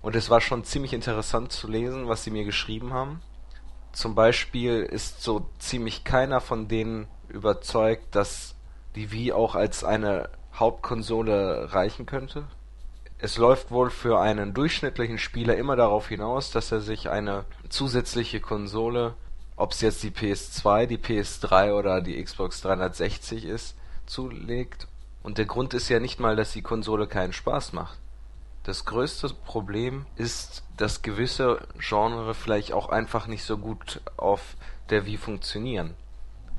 Und 0.00 0.14
es 0.14 0.30
war 0.30 0.40
schon 0.40 0.64
ziemlich 0.64 0.92
interessant 0.92 1.52
zu 1.52 1.68
lesen, 1.68 2.08
was 2.08 2.22
sie 2.22 2.30
mir 2.30 2.44
geschrieben 2.44 2.92
haben. 2.92 3.20
Zum 3.98 4.14
Beispiel 4.14 4.82
ist 4.84 5.24
so 5.24 5.50
ziemlich 5.58 6.04
keiner 6.04 6.40
von 6.40 6.68
denen 6.68 7.08
überzeugt, 7.28 8.14
dass 8.14 8.54
die 8.94 9.10
Wii 9.10 9.32
auch 9.32 9.56
als 9.56 9.82
eine 9.82 10.28
Hauptkonsole 10.54 11.74
reichen 11.74 12.06
könnte. 12.06 12.44
Es 13.18 13.38
läuft 13.38 13.72
wohl 13.72 13.90
für 13.90 14.20
einen 14.20 14.54
durchschnittlichen 14.54 15.18
Spieler 15.18 15.56
immer 15.56 15.74
darauf 15.74 16.10
hinaus, 16.10 16.52
dass 16.52 16.70
er 16.70 16.78
sich 16.80 17.10
eine 17.10 17.44
zusätzliche 17.70 18.38
Konsole, 18.38 19.14
ob 19.56 19.72
es 19.72 19.80
jetzt 19.80 20.04
die 20.04 20.12
PS2, 20.12 20.86
die 20.86 20.98
PS3 20.98 21.72
oder 21.72 22.00
die 22.00 22.22
Xbox 22.22 22.60
360 22.60 23.46
ist, 23.46 23.74
zulegt. 24.06 24.86
Und 25.24 25.38
der 25.38 25.46
Grund 25.46 25.74
ist 25.74 25.88
ja 25.88 25.98
nicht 25.98 26.20
mal, 26.20 26.36
dass 26.36 26.52
die 26.52 26.62
Konsole 26.62 27.08
keinen 27.08 27.32
Spaß 27.32 27.72
macht. 27.72 27.98
Das 28.68 28.84
größte 28.84 29.30
Problem 29.30 30.04
ist, 30.16 30.62
dass 30.76 31.00
gewisse 31.00 31.66
Genre 31.78 32.34
vielleicht 32.34 32.74
auch 32.74 32.90
einfach 32.90 33.26
nicht 33.26 33.42
so 33.42 33.56
gut 33.56 34.02
auf 34.18 34.56
der 34.90 35.06
Wii 35.06 35.16
funktionieren. 35.16 35.94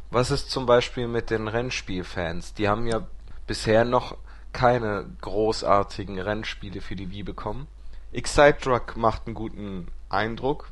Was 0.09 0.31
ist 0.31 0.49
zum 0.49 0.65
Beispiel 0.65 1.07
mit 1.07 1.29
den 1.29 1.47
Rennspielfans? 1.47 2.55
Die 2.55 2.67
haben 2.67 2.87
ja 2.87 3.05
bisher 3.45 3.85
noch 3.85 4.17
keine 4.53 5.05
großartigen 5.21 6.17
Rennspiele 6.17 6.81
für 6.81 6.95
die 6.95 7.11
Wii 7.11 7.21
bekommen. 7.21 7.67
Excite 8.11 8.57
Truck 8.59 8.97
macht 8.97 9.27
einen 9.27 9.35
guten 9.35 9.87
Eindruck. 10.09 10.71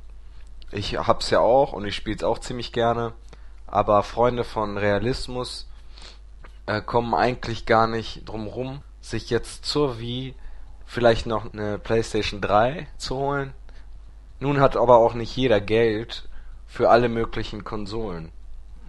Ich 0.71 0.97
hab's 0.97 1.29
ja 1.29 1.39
auch 1.39 1.71
und 1.71 1.85
ich 1.85 1.95
spiel's 1.95 2.23
auch 2.23 2.39
ziemlich 2.39 2.73
gerne. 2.73 3.13
Aber 3.67 4.01
Freunde 4.01 4.43
von 4.43 4.75
Realismus 4.75 5.67
äh, 6.65 6.81
kommen 6.81 7.13
eigentlich 7.13 7.67
gar 7.67 7.85
nicht 7.85 8.27
drum 8.27 8.47
rum, 8.47 8.81
sich 9.01 9.29
jetzt 9.29 9.65
zur 9.65 9.99
Wii 9.99 10.33
vielleicht 10.87 11.27
noch 11.27 11.53
eine 11.53 11.77
PlayStation 11.77 12.41
3 12.41 12.87
zu 12.97 13.17
holen. 13.17 13.53
Nun 14.39 14.59
hat 14.59 14.75
aber 14.75 14.97
auch 14.97 15.13
nicht 15.13 15.35
jeder 15.35 15.61
Geld 15.61 16.27
für 16.65 16.89
alle 16.89 17.09
möglichen 17.09 17.63
Konsolen. 17.63 18.31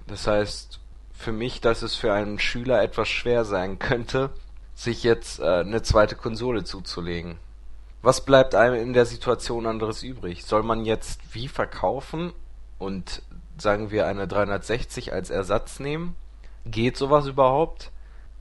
Das 0.06 0.26
heißt, 0.26 0.80
für 1.12 1.32
mich, 1.32 1.60
dass 1.60 1.82
es 1.82 1.96
für 1.96 2.12
einen 2.12 2.38
Schüler 2.38 2.82
etwas 2.82 3.08
schwer 3.08 3.44
sein 3.44 3.78
könnte, 3.78 4.30
sich 4.74 5.02
jetzt 5.02 5.40
äh, 5.40 5.60
eine 5.60 5.82
zweite 5.82 6.14
Konsole 6.14 6.64
zuzulegen. 6.64 7.36
Was 8.00 8.24
bleibt 8.24 8.54
einem 8.54 8.76
in 8.76 8.92
der 8.92 9.06
Situation 9.06 9.66
anderes 9.66 10.04
übrig? 10.04 10.44
Soll 10.44 10.62
man 10.62 10.84
jetzt 10.84 11.20
wie 11.34 11.48
verkaufen 11.48 12.32
und 12.78 13.22
sagen 13.58 13.90
wir 13.90 14.06
eine 14.06 14.28
360 14.28 15.12
als 15.12 15.30
Ersatz 15.30 15.80
nehmen? 15.80 16.14
Geht 16.64 16.96
sowas 16.96 17.26
überhaupt? 17.26 17.90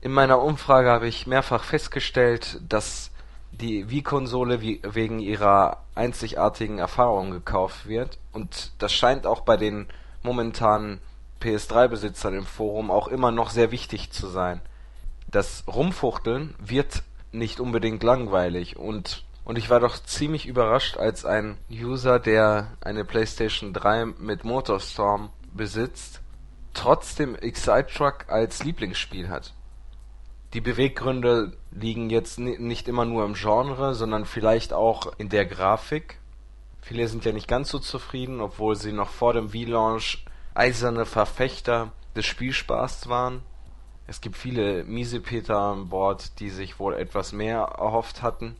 In 0.00 0.12
meiner 0.12 0.40
Umfrage 0.40 0.90
habe 0.90 1.08
ich 1.08 1.26
mehrfach 1.26 1.64
festgestellt, 1.64 2.60
dass 2.68 3.10
die 3.52 3.90
Wii-Konsole 3.90 4.60
wegen 4.60 5.18
ihrer 5.18 5.82
einzigartigen 5.94 6.78
Erfahrung 6.78 7.30
gekauft 7.30 7.88
wird 7.88 8.18
und 8.32 8.72
das 8.78 8.92
scheint 8.92 9.26
auch 9.26 9.40
bei 9.40 9.56
den 9.56 9.86
momentanen 10.22 11.00
PS3-Besitzern 11.40 12.34
im 12.34 12.46
Forum 12.46 12.90
auch 12.90 13.08
immer 13.08 13.30
noch 13.30 13.50
sehr 13.50 13.70
wichtig 13.70 14.10
zu 14.10 14.28
sein. 14.28 14.60
Das 15.30 15.64
Rumfuchteln 15.66 16.54
wird 16.58 17.02
nicht 17.32 17.60
unbedingt 17.60 18.02
langweilig 18.02 18.76
und 18.76 19.24
und 19.48 19.56
ich 19.56 19.70
war 19.70 19.80
doch 19.80 19.98
ziemlich 19.98 20.46
überrascht, 20.46 20.98
als 20.98 21.24
ein 21.24 21.56
User, 21.70 22.18
der 22.18 22.76
eine 22.82 23.06
PlayStation 23.06 23.72
3 23.72 24.04
mit 24.04 24.44
Motorstorm 24.44 25.30
besitzt, 25.54 26.20
trotzdem 26.74 27.34
Excite 27.34 27.86
Truck 27.86 28.26
als 28.28 28.62
Lieblingsspiel 28.62 29.30
hat. 29.30 29.54
Die 30.54 30.60
Beweggründe 30.62 31.52
liegen 31.72 32.08
jetzt 32.08 32.38
nicht 32.38 32.88
immer 32.88 33.04
nur 33.04 33.24
im 33.26 33.34
Genre, 33.34 33.94
sondern 33.94 34.24
vielleicht 34.24 34.72
auch 34.72 35.12
in 35.18 35.28
der 35.28 35.44
Grafik. 35.44 36.18
Viele 36.80 37.06
sind 37.06 37.26
ja 37.26 37.32
nicht 37.32 37.48
ganz 37.48 37.68
so 37.68 37.78
zufrieden, 37.78 38.40
obwohl 38.40 38.74
sie 38.74 38.92
noch 38.92 39.10
vor 39.10 39.34
dem 39.34 39.52
Wii-Launch 39.52 40.24
eiserne 40.54 41.04
Verfechter 41.04 41.92
des 42.16 42.24
Spielspaßes 42.24 43.08
waren. 43.08 43.42
Es 44.06 44.22
gibt 44.22 44.38
viele 44.38 44.84
Miesepeter 44.84 45.58
an 45.58 45.90
Bord, 45.90 46.40
die 46.40 46.48
sich 46.48 46.78
wohl 46.78 46.94
etwas 46.94 47.32
mehr 47.32 47.58
erhofft 47.58 48.22
hatten. 48.22 48.56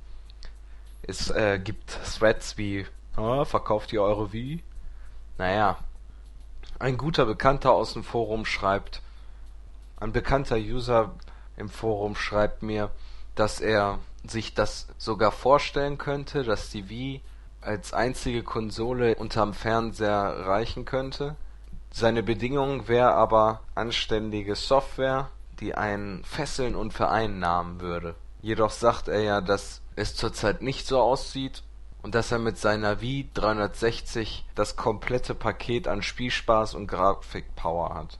Es 1.02 1.30
äh, 1.30 1.58
gibt 1.58 1.98
Threads 2.18 2.58
wie, 2.58 2.84
oh, 3.16 3.46
verkauft 3.46 3.94
ihr 3.94 4.02
eure 4.02 4.30
Wii? 4.34 4.62
Naja, 5.38 5.78
ein 6.78 6.98
guter 6.98 7.24
Bekannter 7.24 7.72
aus 7.72 7.94
dem 7.94 8.04
Forum 8.04 8.44
schreibt, 8.44 9.00
ein 9.98 10.12
bekannter 10.12 10.56
User 10.56 11.14
im 11.58 11.68
Forum 11.68 12.14
schreibt 12.14 12.62
mir, 12.62 12.90
dass 13.34 13.60
er 13.60 13.98
sich 14.24 14.54
das 14.54 14.88
sogar 14.96 15.32
vorstellen 15.32 15.98
könnte, 15.98 16.42
dass 16.44 16.70
die 16.70 16.88
Wii 16.88 17.20
als 17.60 17.92
einzige 17.92 18.42
Konsole 18.42 19.14
unterm 19.16 19.54
Fernseher 19.54 20.46
reichen 20.46 20.84
könnte. 20.84 21.36
Seine 21.90 22.22
Bedingung 22.22 22.88
wäre 22.88 23.14
aber 23.14 23.60
anständige 23.74 24.54
Software, 24.54 25.30
die 25.60 25.74
einen 25.74 26.22
fesseln 26.24 26.74
und 26.74 26.92
vereinnahmen 26.92 27.80
würde. 27.80 28.14
Jedoch 28.40 28.70
sagt 28.70 29.08
er 29.08 29.20
ja, 29.20 29.40
dass 29.40 29.80
es 29.96 30.14
zurzeit 30.14 30.62
nicht 30.62 30.86
so 30.86 31.00
aussieht 31.00 31.62
und 32.02 32.14
dass 32.14 32.30
er 32.30 32.38
mit 32.38 32.58
seiner 32.58 33.00
Wii 33.00 33.30
360 33.34 34.44
das 34.54 34.76
komplette 34.76 35.34
Paket 35.34 35.88
an 35.88 36.02
Spielspaß 36.02 36.74
und 36.74 36.86
Grafikpower 36.86 37.94
hat. 37.94 38.18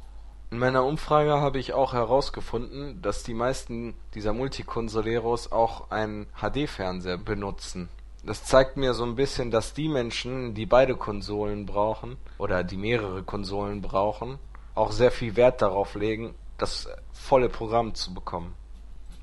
In 0.51 0.59
meiner 0.59 0.83
Umfrage 0.85 1.43
habe 1.43 1.59
ich 1.59 1.75
auch 1.75 1.93
herausgefunden, 1.93 3.03
dass 3.03 3.23
die 3.23 3.35
meisten 3.35 3.95
dieser 4.15 4.33
Multikonsoleros 4.33 5.53
auch 5.53 5.91
einen 5.91 6.27
HD-Fernseher 6.41 7.19
benutzen. 7.19 7.91
Das 8.25 8.45
zeigt 8.45 8.79
mir 8.79 8.95
so 8.95 9.05
ein 9.05 9.15
bisschen, 9.15 9.51
dass 9.51 9.75
die 9.75 9.89
Menschen, 9.89 10.55
die 10.55 10.65
beide 10.65 10.97
Konsolen 10.97 11.67
brauchen 11.67 12.17
oder 12.39 12.65
die 12.65 12.79
mehrere 12.79 13.23
Konsolen 13.23 13.83
brauchen, 13.83 14.39
auch 14.75 14.91
sehr 14.91 15.11
viel 15.11 15.37
Wert 15.37 15.61
darauf 15.61 15.95
legen, 15.95 16.35
das 16.57 16.89
volle 17.13 17.51
Programm 17.51 17.95
zu 17.95 18.15
bekommen. 18.15 18.55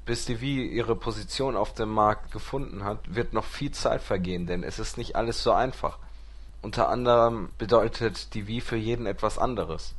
Bis 0.05 0.25
die 0.25 0.41
Wii 0.41 0.67
ihre 0.67 0.95
Position 0.95 1.55
auf 1.55 1.73
dem 1.73 1.89
Markt 1.89 2.31
gefunden 2.33 2.83
hat, 2.83 2.99
wird 3.15 3.33
noch 3.33 3.45
viel 3.45 3.71
Zeit 3.71 4.03
vergehen, 4.03 4.45
denn 4.45 4.61
es 4.61 4.77
ist 4.77 4.99
nicht 4.99 5.15
alles 5.15 5.41
so 5.41 5.51
einfach. 5.51 5.97
Unter 6.61 6.89
anderem 6.89 7.49
bedeutet 7.57 8.35
die 8.35 8.47
Wii 8.47 8.61
für 8.61 8.77
jeden 8.77 9.07
etwas 9.07 9.39
anderes. 9.39 9.95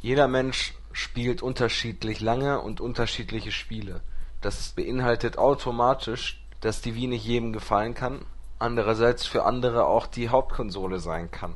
Jeder 0.00 0.28
Mensch 0.28 0.74
spielt 0.92 1.42
unterschiedlich 1.42 2.20
lange 2.20 2.60
und 2.60 2.80
unterschiedliche 2.80 3.52
Spiele. 3.52 4.00
Das 4.40 4.70
beinhaltet 4.70 5.38
automatisch, 5.38 6.44
dass 6.60 6.80
die 6.80 6.94
Wii 6.94 7.08
nicht 7.08 7.24
jedem 7.24 7.52
gefallen 7.52 7.94
kann, 7.94 8.24
andererseits 8.58 9.26
für 9.26 9.44
andere 9.44 9.86
auch 9.86 10.06
die 10.06 10.28
Hauptkonsole 10.28 11.00
sein 11.00 11.30
kann. 11.30 11.54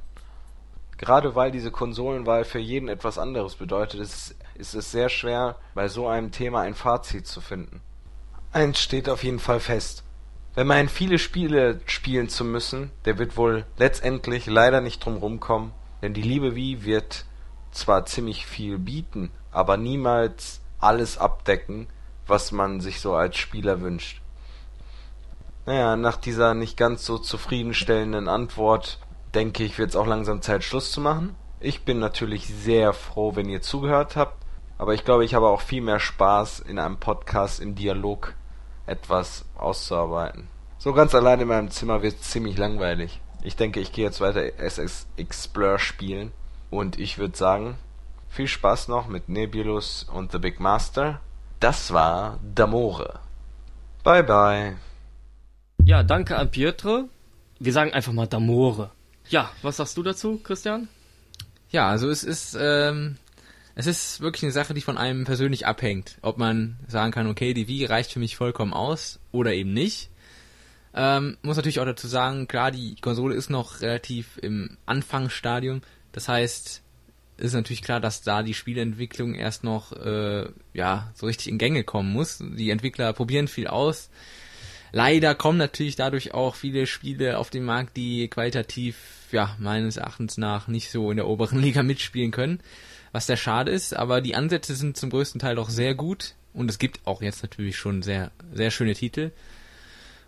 Gerade 0.99 1.35
weil 1.35 1.51
diese 1.51 1.71
Konsolenwahl 1.71 2.45
für 2.45 2.61
jeden 2.61 2.89
etwas 2.89 3.19
anderes 3.19 3.57
bedeutet, 3.57 4.01
ist, 4.01 4.37
ist 4.55 4.75
es 4.75 4.93
sehr 4.93 5.09
schwer, 5.09 5.57
bei 5.75 5.89
so 5.89 6.07
einem 6.07 6.31
Thema 6.31 6.61
ein 6.61 6.75
Fazit 6.75 7.27
zu 7.27 7.41
finden. 7.41 7.81
Eins 8.53 8.81
steht 8.81 9.09
auf 9.09 9.25
jeden 9.25 9.41
Fall 9.41 9.61
fest. 9.61 10.05
Wenn 10.55 10.67
man 10.67 10.89
viele 10.89 11.19
Spiele 11.19 11.81
spielen 11.87 12.29
zu 12.29 12.45
müssen, 12.45 12.91
der 13.05 13.19
wird 13.19 13.37
wohl 13.37 13.65
letztendlich 13.79 14.47
leider 14.47 14.81
nicht 14.81 15.05
drum 15.05 15.17
rumkommen, 15.17 15.73
denn 16.03 16.13
die 16.13 16.23
liebe 16.23 16.55
Wii 16.55 16.85
wird 16.85 17.25
zwar 17.73 18.07
ziemlich 18.07 18.47
viel 18.47 18.79
bieten, 18.79 19.31
aber 19.51 19.77
niemals 19.77 20.61
alles 20.79 21.19
abdecken, 21.19 21.89
was 22.27 22.53
man 22.53 22.81
sich 22.81 23.01
so 23.01 23.15
als 23.15 23.37
Spieler 23.37 23.81
wünscht. 23.81 24.21
Naja, 25.67 25.97
nach 25.97 26.17
dieser 26.17 26.55
nicht 26.55 26.77
ganz 26.77 27.05
so 27.05 27.19
zufriedenstellenden 27.19 28.29
Antwort 28.29 28.99
denke 29.35 29.65
ich, 29.65 29.79
wird 29.79 29.91
es 29.91 29.97
auch 29.97 30.07
langsam 30.07 30.43
Zeit, 30.43 30.65
Schluss 30.65 30.91
zu 30.93 31.01
machen. 31.01 31.37
Ich 31.61 31.85
bin 31.85 31.99
natürlich 31.99 32.47
sehr 32.49 32.93
froh, 32.93 33.37
wenn 33.37 33.49
ihr 33.49 33.63
zugehört 33.63 34.17
habt, 34.17 34.45
aber 34.79 34.95
ich 34.95 35.05
glaube, 35.05 35.25
ich 35.25 35.35
habe 35.35 35.49
auch 35.49 35.61
viel 35.61 35.83
mehr 35.83 36.01
Spaß 36.01 36.61
in 36.61 36.79
einem 36.79 36.99
Podcast 36.99 37.61
im 37.61 37.77
Dialog 37.77 38.35
etwas 38.87 39.45
auszuarbeiten. 39.57 40.49
So 40.79 40.93
ganz 40.93 41.15
allein 41.15 41.39
in 41.39 41.49
meinem 41.49 41.71
Zimmer 41.71 42.03
wird 42.03 42.17
es 42.17 42.31
ziemlich 42.31 42.59
langweilig. 42.59 43.21
Ich 43.45 43.55
denke, 43.55 43.79
ich 43.79 43.93
gehe 43.93 44.05
jetzt 44.05 44.21
weiter 44.21 44.59
SS 44.59 45.07
Explorer 45.17 45.79
spielen 45.79 46.33
und 46.73 46.99
ich 46.99 47.19
würde 47.19 47.37
sagen, 47.37 47.77
viel 48.31 48.49
Spaß 48.49 48.89
noch 48.89 49.07
mit 49.07 49.29
Nebulus 49.29 50.05
und 50.05 50.33
The 50.33 50.39
Big 50.39 50.59
Master. 50.59 51.21
Das 51.61 51.93
war 51.93 52.41
Damore. 52.55 53.21
Bye 54.03 54.25
bye. 54.25 54.77
Ja, 55.85 56.03
danke 56.03 56.39
an 56.39 56.51
Pietro. 56.51 57.11
Wir 57.59 57.73
sagen 57.75 57.93
einfach 57.93 58.15
mal 58.15 58.27
Damore. 58.27 58.91
Ja, 59.29 59.51
was 59.61 59.77
sagst 59.77 59.99
du 59.99 60.03
dazu, 60.03 60.41
Christian? 60.43 60.89
Ja, 61.71 61.89
also 61.89 62.09
es 62.09 62.25
ist, 62.25 62.57
ähm, 62.59 63.17
es 63.75 63.87
ist 63.87 64.23
wirklich 64.23 64.43
eine 64.43 64.53
Sache, 64.53 64.73
die 64.73 64.81
von 64.81 64.97
einem 64.97 65.25
persönlich 65.25 65.67
abhängt. 65.67 66.17
Ob 66.23 66.39
man 66.39 66.79
sagen 66.89 67.13
kann, 67.13 67.29
okay, 67.29 67.53
die 67.53 67.69
Wii 67.69 67.85
reicht 67.85 68.13
für 68.13 68.19
mich 68.19 68.37
vollkommen 68.37 68.73
aus 68.73 69.21
oder 69.31 69.53
eben 69.53 69.75
nicht. 69.75 70.09
Ähm, 70.95 71.37
muss 71.43 71.57
natürlich 71.57 71.81
auch 71.81 71.85
dazu 71.85 72.09
sagen, 72.09 72.49
klar, 72.49 72.71
die 72.71 72.97
Konsole 72.97 73.35
ist 73.35 73.51
noch 73.51 73.83
relativ 73.83 74.39
im 74.39 74.79
Anfangsstadium. 74.87 75.83
Das 76.13 76.29
heißt, 76.29 76.83
ist 77.39 77.55
natürlich 77.55 77.83
klar, 77.83 78.01
dass 78.01 78.23
da 78.23 78.43
die 78.43 78.55
Spieleentwicklung 78.55 79.35
erst 79.35 79.65
noch 79.65 79.93
äh, 79.93 80.47
ja 80.75 81.11
so 81.15 81.27
richtig 81.27 81.49
in 81.49 81.59
Gänge 81.59 81.85
kommen 81.85 82.13
muss. 82.13 82.39
Die 82.41 82.71
Entwickler 82.71 83.13
probieren 83.13 83.49
viel 83.49 83.67
aus. 83.67 84.11
Leider 84.93 85.35
kommen 85.35 85.59
natürlich 85.59 85.97
dadurch 85.97 86.35
auch 86.35 86.55
viele 86.55 86.87
Spiele 86.87 87.39
auf 87.39 87.49
den 87.49 87.65
Markt, 87.65 87.97
die 87.97 88.29
qualitativ 88.29 88.97
ja 89.33 89.57
meines 89.59 89.97
Erachtens 89.97 90.37
nach 90.37 90.69
nicht 90.69 90.91
so 90.91 91.11
in 91.11 91.17
der 91.17 91.27
oberen 91.27 91.59
Liga 91.63 91.83
mitspielen 91.83 92.31
können, 92.31 92.61
was 93.11 93.27
sehr 93.27 93.39
schade 93.39 93.73
ist. 93.73 93.97
Aber 93.97 94.21
die 94.21 94.37
Ansätze 94.37 94.75
sind 94.75 94.97
zum 94.97 95.11
größten 95.11 95.41
Teil 95.41 95.57
doch 95.57 95.71
sehr 95.71 95.95
gut 95.95 96.35
und 96.53 96.71
es 96.71 96.79
gibt 96.79 97.01
auch 97.07 97.23
jetzt 97.23 97.43
natürlich 97.43 97.77
schon 97.77 98.03
sehr 98.03 98.31
sehr 98.53 98.71
schöne 98.71 98.95
Titel. 98.95 99.33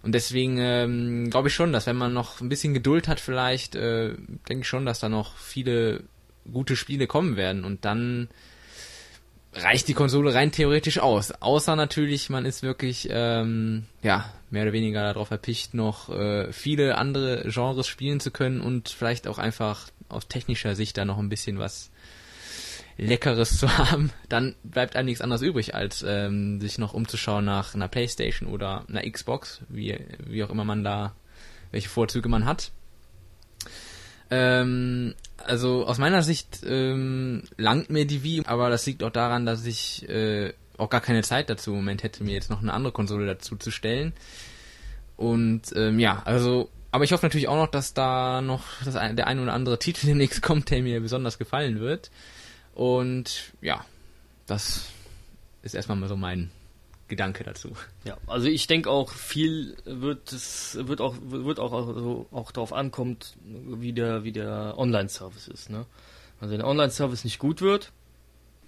Und 0.04 0.12
deswegen 0.12 0.58
ähm, 0.58 1.30
glaube 1.30 1.48
ich 1.48 1.54
schon, 1.54 1.72
dass 1.72 1.86
wenn 1.86 1.96
man 1.96 2.12
noch 2.12 2.42
ein 2.42 2.50
bisschen 2.50 2.74
Geduld 2.74 3.08
hat, 3.08 3.20
vielleicht, 3.20 3.74
äh, 3.74 4.12
denke 4.48 4.60
ich 4.60 4.68
schon, 4.68 4.84
dass 4.84 5.00
da 5.00 5.08
noch 5.08 5.38
viele 5.38 6.04
gute 6.52 6.76
Spiele 6.76 7.06
kommen 7.06 7.36
werden. 7.36 7.64
Und 7.64 7.86
dann 7.86 8.28
reicht 9.54 9.88
die 9.88 9.94
Konsole 9.94 10.34
rein 10.34 10.52
theoretisch 10.52 10.98
aus. 10.98 11.30
Außer 11.32 11.74
natürlich, 11.74 12.28
man 12.28 12.44
ist 12.44 12.62
wirklich, 12.62 13.08
ähm, 13.10 13.84
ja, 14.02 14.30
mehr 14.50 14.64
oder 14.64 14.74
weniger 14.74 15.00
darauf 15.00 15.30
erpicht, 15.30 15.72
noch 15.72 16.10
äh, 16.10 16.52
viele 16.52 16.98
andere 16.98 17.48
Genres 17.48 17.88
spielen 17.88 18.20
zu 18.20 18.30
können 18.30 18.60
und 18.60 18.90
vielleicht 18.90 19.26
auch 19.26 19.38
einfach 19.38 19.88
aus 20.10 20.28
technischer 20.28 20.76
Sicht 20.76 20.98
da 20.98 21.06
noch 21.06 21.18
ein 21.18 21.30
bisschen 21.30 21.58
was 21.58 21.90
Leckeres 22.96 23.58
zu 23.58 23.78
haben, 23.78 24.10
dann 24.28 24.54
bleibt 24.62 24.96
einem 24.96 25.06
nichts 25.06 25.20
anderes 25.20 25.42
übrig, 25.42 25.74
als 25.74 26.04
ähm, 26.06 26.60
sich 26.60 26.78
noch 26.78 26.94
umzuschauen 26.94 27.44
nach 27.44 27.74
einer 27.74 27.88
Playstation 27.88 28.48
oder 28.48 28.84
einer 28.88 29.08
Xbox, 29.08 29.62
wie, 29.68 29.98
wie 30.26 30.44
auch 30.44 30.50
immer 30.50 30.64
man 30.64 30.84
da, 30.84 31.14
welche 31.70 31.88
Vorzüge 31.88 32.28
man 32.28 32.44
hat. 32.44 32.70
Ähm, 34.30 35.14
also 35.38 35.86
aus 35.86 35.98
meiner 35.98 36.22
Sicht 36.22 36.60
ähm, 36.64 37.42
langt 37.56 37.90
mir 37.90 38.06
die 38.06 38.22
Wii, 38.22 38.42
aber 38.46 38.70
das 38.70 38.86
liegt 38.86 39.02
auch 39.02 39.10
daran, 39.10 39.44
dass 39.44 39.66
ich 39.66 40.08
äh, 40.08 40.52
auch 40.78 40.90
gar 40.90 41.00
keine 41.00 41.22
Zeit 41.22 41.50
dazu 41.50 41.70
im 41.70 41.76
Moment 41.76 42.02
hätte, 42.02 42.24
mir 42.24 42.34
jetzt 42.34 42.50
noch 42.50 42.62
eine 42.62 42.72
andere 42.72 42.92
Konsole 42.92 43.26
dazu 43.26 43.56
zu 43.56 43.70
stellen. 43.70 44.12
Und 45.16 45.62
ähm, 45.76 45.98
ja, 45.98 46.22
also, 46.24 46.70
aber 46.90 47.04
ich 47.04 47.12
hoffe 47.12 47.26
natürlich 47.26 47.48
auch 47.48 47.56
noch, 47.56 47.70
dass 47.70 47.94
da 47.94 48.40
noch 48.40 48.64
das, 48.84 48.94
der 48.94 49.26
ein 49.26 49.38
oder 49.38 49.52
andere 49.52 49.78
Titel 49.78 50.06
demnächst 50.06 50.42
kommt, 50.42 50.70
der 50.70 50.82
mir 50.82 51.00
besonders 51.00 51.38
gefallen 51.38 51.80
wird. 51.80 52.10
Und 52.74 53.52
ja, 53.60 53.84
das 54.46 54.86
ist 55.62 55.74
erstmal 55.74 55.96
mal 55.96 56.08
so 56.08 56.16
mein 56.16 56.50
Gedanke 57.08 57.44
dazu. 57.44 57.72
Ja, 58.04 58.16
also 58.26 58.46
ich 58.48 58.66
denke 58.66 58.90
auch 58.90 59.10
viel 59.12 59.76
wird 59.84 60.32
es 60.32 60.76
wird 60.80 61.00
auch 61.00 61.14
wird 61.20 61.60
auch 61.60 61.72
also 61.72 62.26
auch 62.32 62.50
darauf 62.50 62.72
ankommt, 62.72 63.34
wie 63.44 63.92
der 63.92 64.24
wie 64.24 64.32
der 64.32 64.74
Online-Service 64.76 65.48
ist. 65.48 65.70
Ne? 65.70 65.86
Also 66.40 66.52
wenn 66.52 66.60
der 66.60 66.68
Online-Service 66.68 67.24
nicht 67.24 67.38
gut 67.38 67.60
wird, 67.60 67.92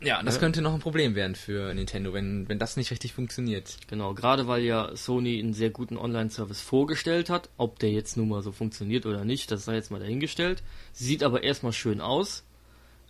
Ja, 0.02 0.22
das 0.22 0.34
Ja. 0.34 0.40
könnte 0.40 0.60
noch 0.60 0.74
ein 0.74 0.80
Problem 0.80 1.14
werden 1.14 1.34
für 1.34 1.72
Nintendo, 1.72 2.12
wenn, 2.12 2.46
wenn 2.50 2.58
das 2.58 2.76
nicht 2.76 2.90
richtig 2.90 3.14
funktioniert. 3.14 3.78
genau, 3.88 4.12
gerade 4.12 4.46
weil 4.46 4.62
ja 4.62 4.94
Sony 4.94 5.38
einen 5.40 5.54
sehr 5.54 5.70
guten 5.70 5.96
Online-Service 5.96 6.60
vorgestellt 6.60 7.30
hat, 7.30 7.48
ob 7.56 7.78
der 7.78 7.90
jetzt 7.90 8.16
nun 8.18 8.28
mal 8.28 8.42
so 8.42 8.52
funktioniert 8.52 9.06
oder 9.06 9.24
nicht, 9.24 9.50
das 9.50 9.64
sei 9.64 9.74
jetzt 9.76 9.90
mal 9.90 9.98
dahingestellt. 10.00 10.62
Sieht 10.92 11.22
aber 11.22 11.42
erstmal 11.42 11.72
schön 11.72 12.02
aus, 12.02 12.44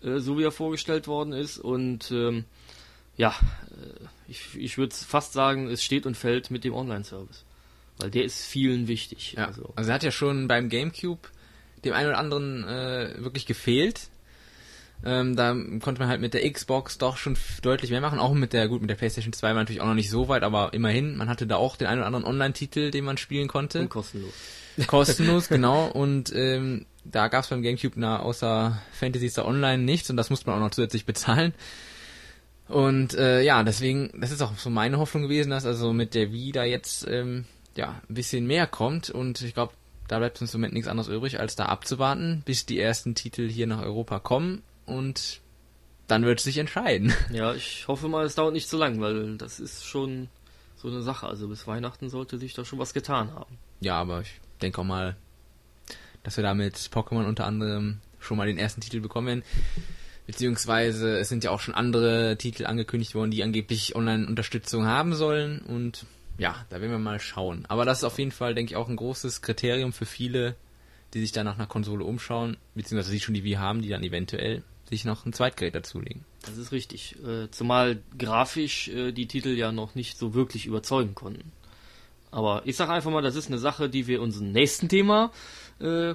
äh, 0.03 0.19
so 0.19 0.39
wie 0.39 0.45
er 0.45 0.53
vorgestellt 0.53 1.09
worden 1.09 1.33
ist 1.33 1.59
und 1.59 2.11
ähm, 2.11 2.45
ja, 3.17 3.35
äh, 3.71 4.05
ich, 4.29 4.57
ich 4.57 4.79
würde 4.79 4.95
fast 4.95 5.33
sagen, 5.33 5.69
es 5.69 5.83
steht 5.83 6.07
und 6.07 6.17
fällt 6.17 6.51
mit 6.51 6.65
dem 6.65 6.75
Online-Service. 6.75 7.45
Weil 7.99 8.11
der 8.11 8.25
ist 8.25 8.45
vielen 8.45 8.89
wichtig. 8.89 9.35
Ja. 9.37 9.47
Also. 9.47 9.73
Also 9.75 9.91
er 9.91 9.95
hat 9.95 10.03
ja 10.03 10.11
schon 10.11 10.49
beim 10.49 10.69
GameCube 10.69 11.29
dem 11.85 11.95
einen 11.95 12.09
oder 12.09 12.19
anderen 12.19 12.65
äh, 12.65 13.15
wirklich 13.19 13.47
gefehlt. 13.47 14.09
Ähm, 15.05 15.37
da 15.37 15.55
konnte 15.83 16.01
man 16.01 16.09
halt 16.09 16.21
mit 16.21 16.35
der 16.35 16.51
Xbox 16.51 16.99
doch 16.99 17.17
schon 17.17 17.37
deutlich 17.63 17.91
mehr 17.91 18.01
machen. 18.01 18.19
Auch 18.19 18.33
mit 18.33 18.53
der, 18.53 18.67
gut, 18.69 18.81
mit 18.81 18.91
der 18.91 18.97
PlayStation 18.97 19.33
2 19.33 19.49
war 19.49 19.55
natürlich 19.55 19.81
auch 19.81 19.87
noch 19.87 19.95
nicht 19.95 20.11
so 20.11 20.29
weit, 20.29 20.43
aber 20.43 20.73
immerhin, 20.73 21.17
man 21.17 21.29
hatte 21.29 21.47
da 21.47 21.57
auch 21.57 21.77
den 21.77 21.87
einen 21.87 21.99
oder 21.99 22.07
anderen 22.07 22.25
Online-Titel, 22.25 22.91
den 22.91 23.05
man 23.05 23.19
spielen 23.19 23.47
konnte. 23.47 23.81
Und 23.81 23.89
kostenlos. 23.91 24.33
Kostenlos, 24.87 25.49
genau. 25.49 25.87
Und 25.87 26.33
ähm, 26.35 26.87
da 27.11 27.29
gab 27.29 27.45
es 27.45 27.51
beim 27.51 27.63
GameCube 27.63 27.95
na, 27.97 28.21
außer 28.21 28.81
Fantasy 28.93 29.29
Star 29.29 29.47
Online 29.47 29.83
nichts 29.83 30.11
und 30.11 30.17
das 30.17 30.31
musste 30.31 30.49
man 30.49 30.57
auch 30.57 30.65
noch 30.65 30.71
zusätzlich 30.71 31.07
bezahlen. 31.07 31.55
Und 32.69 33.15
äh, 33.15 33.43
ja, 33.43 33.63
deswegen, 33.63 34.11
das 34.21 34.33
ist 34.33 34.43
auch 34.43 34.57
so 34.59 34.71
meine 34.71 34.99
Hoffnung 34.99 35.25
gewesen, 35.25 35.51
dass 35.51 35.67
also 35.67 35.93
mit 35.93 36.15
der 36.15 36.33
Wii 36.33 36.53
da 36.53 36.65
jetzt 36.65 37.07
ähm, 37.09 37.45
ja 37.77 38.01
ein 38.09 38.15
bisschen 38.15 38.47
mehr 38.47 38.67
kommt 38.67 39.11
und 39.11 39.41
ich 39.43 39.55
glaube, 39.55 39.73
da 40.09 40.19
bleibt 40.19 40.41
uns 40.41 40.55
im 40.55 40.61
Moment 40.61 40.75
nichts 40.75 40.89
anderes 40.89 41.09
übrig, 41.09 41.39
als 41.39 41.57
da 41.57 41.67
abzuwarten, 41.67 42.43
bis 42.45 42.67
die 42.67 42.79
ersten 42.79 43.15
Titel 43.15 43.49
hier 43.49 43.67
nach 43.67 43.83
Europa 43.83 44.19
kommen 44.19 44.63
und 44.85 45.41
dann 46.07 46.25
wird 46.25 46.39
es 46.39 46.45
sich 46.45 46.59
entscheiden. 46.59 47.13
Ja, 47.33 47.55
ich 47.55 47.89
hoffe 47.89 48.09
mal, 48.09 48.25
es 48.25 48.35
dauert 48.35 48.53
nicht 48.53 48.69
so 48.69 48.77
lang, 48.77 49.01
weil 49.01 49.37
das 49.37 49.61
ist 49.61 49.85
schon 49.85 50.29
so 50.77 50.89
eine 50.89 51.03
Sache. 51.03 51.27
Also 51.27 51.49
bis 51.49 51.67
Weihnachten 51.67 52.09
sollte 52.09 52.39
sich 52.39 52.55
da 52.55 52.65
schon 52.65 52.79
was 52.79 52.95
getan 52.95 53.33
haben. 53.33 53.59
Ja, 53.81 54.01
aber 54.01 54.21
ich 54.21 54.41
denke 54.63 54.81
auch 54.81 54.85
mal, 54.85 55.17
dass 56.27 56.37
wir 56.37 56.43
da 56.43 56.55
mit 56.55 56.75
Pokémon 56.75 57.25
unter 57.25 57.47
anderem 57.47 58.01
schon 58.19 58.37
mal 58.37 58.49
den 58.49 58.59
ersten 58.59 58.81
Titel 58.81 58.99
bekommen. 58.99 59.45
Beziehungsweise 60.27 61.19
es 61.19 61.29
sind 61.29 61.45
ja 61.45 61.53
auch 61.53 61.61
schon 61.61 61.73
andere 61.73 62.37
Titel 62.37 62.67
angekündigt 62.67 63.15
worden, 63.15 63.31
die 63.31 63.45
angeblich 63.45 63.95
Online-Unterstützung 63.95 64.87
haben 64.87 65.15
sollen. 65.15 65.61
Und 65.61 66.05
ja, 66.37 66.67
da 66.69 66.81
werden 66.81 66.91
wir 66.91 66.99
mal 66.99 67.21
schauen. 67.21 67.65
Aber 67.69 67.85
das 67.85 67.99
ist 67.99 68.05
auf 68.05 68.19
jeden 68.19 68.33
Fall, 68.33 68.57
denke 68.57 68.73
ich, 68.73 68.77
auch 68.77 68.89
ein 68.89 68.97
großes 68.97 69.41
Kriterium 69.41 69.93
für 69.93 70.05
viele, 70.05 70.57
die 71.15 71.21
sich 71.21 71.31
da 71.31 71.45
nach 71.45 71.55
einer 71.55 71.69
Konsole 71.69 72.05
umschauen, 72.05 72.57
beziehungsweise 72.75 73.13
die 73.13 73.21
schon 73.21 73.35
die 73.35 73.45
Wii 73.45 73.55
haben, 73.55 73.81
die 73.81 73.89
dann 73.89 74.03
eventuell 74.03 74.65
sich 74.91 75.05
noch 75.05 75.27
ein 75.27 75.33
Zweitgerät 75.33 75.77
dazulegen. 75.77 76.25
Das 76.45 76.57
ist 76.57 76.73
richtig. 76.73 77.15
Äh, 77.25 77.53
zumal 77.53 78.01
grafisch 78.19 78.89
äh, 78.89 79.13
die 79.13 79.29
Titel 79.29 79.51
ja 79.51 79.71
noch 79.71 79.95
nicht 79.95 80.19
so 80.19 80.35
wirklich 80.35 80.67
überzeugen 80.67 81.15
konnten. 81.15 81.53
Aber 82.33 82.63
ich 82.65 82.77
sage 82.77 82.93
einfach 82.93 83.13
mal, 83.13 83.23
das 83.23 83.37
ist 83.37 83.47
eine 83.47 83.59
Sache, 83.59 83.89
die 83.89 84.09
wir 84.09 84.21
unserem 84.21 84.51
nächsten 84.51 84.89
Thema 84.89 85.31
äh, 85.81 86.15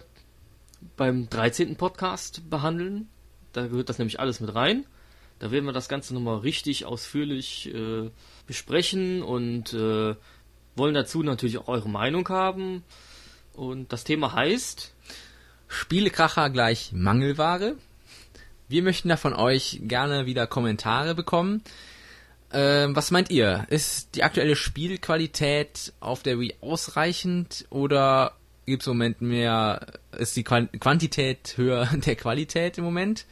beim 0.98 1.30
13. 1.30 1.76
Podcast 1.76 2.50
behandeln. 2.50 3.10
Da 3.54 3.68
gehört 3.68 3.90
das 3.90 3.98
nämlich 3.98 4.20
alles 4.20 4.40
mit 4.40 4.54
rein. 4.56 4.86
Da 5.40 5.52
werden 5.52 5.66
wir 5.66 5.74
das 5.74 5.90
Ganze 5.90 6.14
nochmal 6.14 6.38
richtig 6.38 6.86
ausführlich 6.86 7.74
äh, 7.74 8.10
besprechen 8.48 9.24
und 9.24 9.74
äh, 9.74 10.16
wollen 10.76 10.94
dazu 10.94 11.24
natürlich 11.24 11.58
auch 11.58 11.68
eure 11.68 11.90
Meinung 11.90 12.28
haben. 12.30 12.84
Und 13.54 13.92
das 13.92 14.04
Thema 14.04 14.34
heißt, 14.34 14.94
Spielekracher 15.68 16.50
gleich 16.50 16.92
Mangelware. 16.94 17.76
Wir 18.68 18.84
möchten 18.84 19.10
da 19.10 19.18
von 19.18 19.34
euch 19.34 19.80
gerne 19.84 20.26
wieder 20.26 20.48
Kommentare 20.48 21.16
bekommen. 21.16 21.64
Ähm, 22.54 22.96
was 22.96 23.12
meint 23.12 23.30
ihr? 23.30 23.66
Ist 23.70 24.16
die 24.16 24.24
aktuelle 24.24 24.56
Spielqualität 24.56 25.94
auf 26.00 26.24
der 26.24 26.40
Wii 26.40 26.56
ausreichend 26.62 27.66
oder 27.70 28.36
gibt 28.72 28.82
es 28.84 28.88
im 28.88 28.94
Moment 28.94 29.22
mehr, 29.22 29.86
ist 30.18 30.36
die 30.36 30.44
Quan- 30.44 30.72
Quantität 30.80 31.54
höher 31.58 31.86
der 32.06 32.16
Qualität 32.16 32.78
im 32.80 32.84
Moment? 32.84 33.26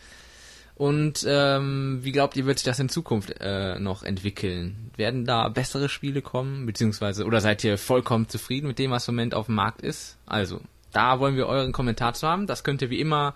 Und 0.75 1.25
ähm, 1.27 1.99
wie 2.03 2.11
glaubt 2.13 2.37
ihr, 2.37 2.45
wird 2.45 2.59
sich 2.59 2.65
das 2.65 2.79
in 2.79 2.87
Zukunft 2.87 3.35
äh, 3.41 3.77
noch 3.79 4.03
entwickeln? 4.03 4.91
Werden 4.95 5.25
da 5.25 5.49
bessere 5.49 5.89
Spiele 5.89 6.21
kommen? 6.21 6.65
Beziehungsweise, 6.65 7.25
oder 7.25 7.41
seid 7.41 7.63
ihr 7.65 7.77
vollkommen 7.77 8.29
zufrieden 8.29 8.67
mit 8.67 8.79
dem, 8.79 8.91
was 8.91 9.05
im 9.07 9.15
Moment 9.15 9.33
auf 9.35 9.47
dem 9.47 9.55
Markt 9.55 9.81
ist? 9.81 10.17
Also, 10.25 10.61
da 10.93 11.19
wollen 11.19 11.35
wir 11.35 11.47
euren 11.47 11.73
Kommentar 11.73 12.13
zu 12.13 12.25
haben. 12.27 12.47
Das 12.47 12.63
könnt 12.63 12.81
ihr 12.81 12.89
wie 12.89 13.01
immer 13.01 13.35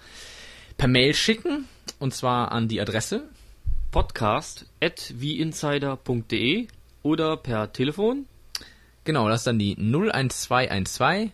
per 0.78 0.88
Mail 0.88 1.14
schicken. 1.14 1.68
Und 2.00 2.14
zwar 2.14 2.54
an 2.54 2.70
die 2.70 2.80
Adresse. 2.80 3.24
podcast.wieinsider.de 3.92 6.68
oder 7.02 7.36
per 7.38 7.74
Telefon 7.74 8.26
Genau, 9.06 9.28
das 9.28 9.42
ist 9.42 9.48
dann 9.48 9.60
die 9.60 9.76
01212 9.78 11.32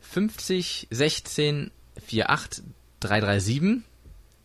50 0.00 0.88
16 0.90 1.70
48 1.96 2.64
337. 3.00 3.82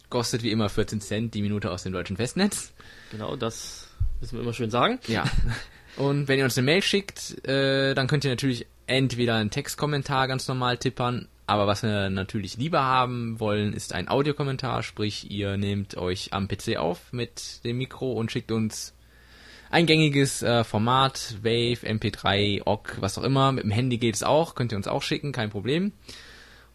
Kostet 0.10 0.44
wie 0.44 0.52
immer 0.52 0.70
14 0.70 1.02
Cent 1.02 1.34
die 1.34 1.42
Minute 1.42 1.72
aus 1.72 1.84
dem 1.84 1.92
deutschen 1.94 2.18
Festnetz. 2.18 2.72
Genau, 3.12 3.36
das 3.36 3.88
müssen 4.22 4.38
wir 4.38 4.44
immer 4.44 4.54
schön 4.54 4.70
sagen. 4.70 5.00
Ja. 5.08 5.26
Und 5.98 6.28
wenn 6.28 6.38
ihr 6.38 6.46
uns 6.46 6.58
eine 6.58 6.66
Mail 6.66 6.82
schickt, 6.82 7.46
äh, 7.48 7.94
dann 7.94 8.08
könnt 8.08 8.24
ihr 8.24 8.30
natürlich 8.30 8.68
entweder 8.88 9.36
einen 9.36 9.50
Textkommentar 9.50 10.28
ganz 10.28 10.48
normal 10.48 10.78
tippern, 10.78 11.28
aber 11.48 11.68
was 11.68 11.84
wir 11.84 12.10
natürlich 12.10 12.58
lieber 12.58 12.84
haben 12.84 13.40
wollen, 13.40 13.74
ist 13.74 13.94
ein 13.94 14.08
Audiokommentar, 14.08 14.84
sprich 14.84 15.30
ihr 15.30 15.58
nehmt 15.58 15.96
euch 15.96 16.34
am 16.34 16.48
PC 16.48 16.78
auf 16.78 17.14
mit 17.14 17.64
dem 17.64 17.78
Mikro 17.78 18.14
und 18.14 18.32
schickt 18.32 18.52
uns 18.52 18.94
ein 19.76 19.88
gängiges 19.88 20.42
äh, 20.42 20.64
Format, 20.64 21.36
Wave, 21.44 21.86
MP3, 21.86 22.62
OGG, 22.66 23.02
was 23.02 23.18
auch 23.18 23.24
immer. 23.24 23.52
Mit 23.52 23.66
dem 23.66 23.72
Handy 23.72 23.98
geht 23.98 24.16
es 24.16 24.24
auch, 24.24 24.56
könnt 24.56 24.72
ihr 24.72 24.78
uns 24.78 24.88
auch 24.88 25.02
schicken, 25.04 25.34
kein 25.34 25.50
Problem. 25.50 25.92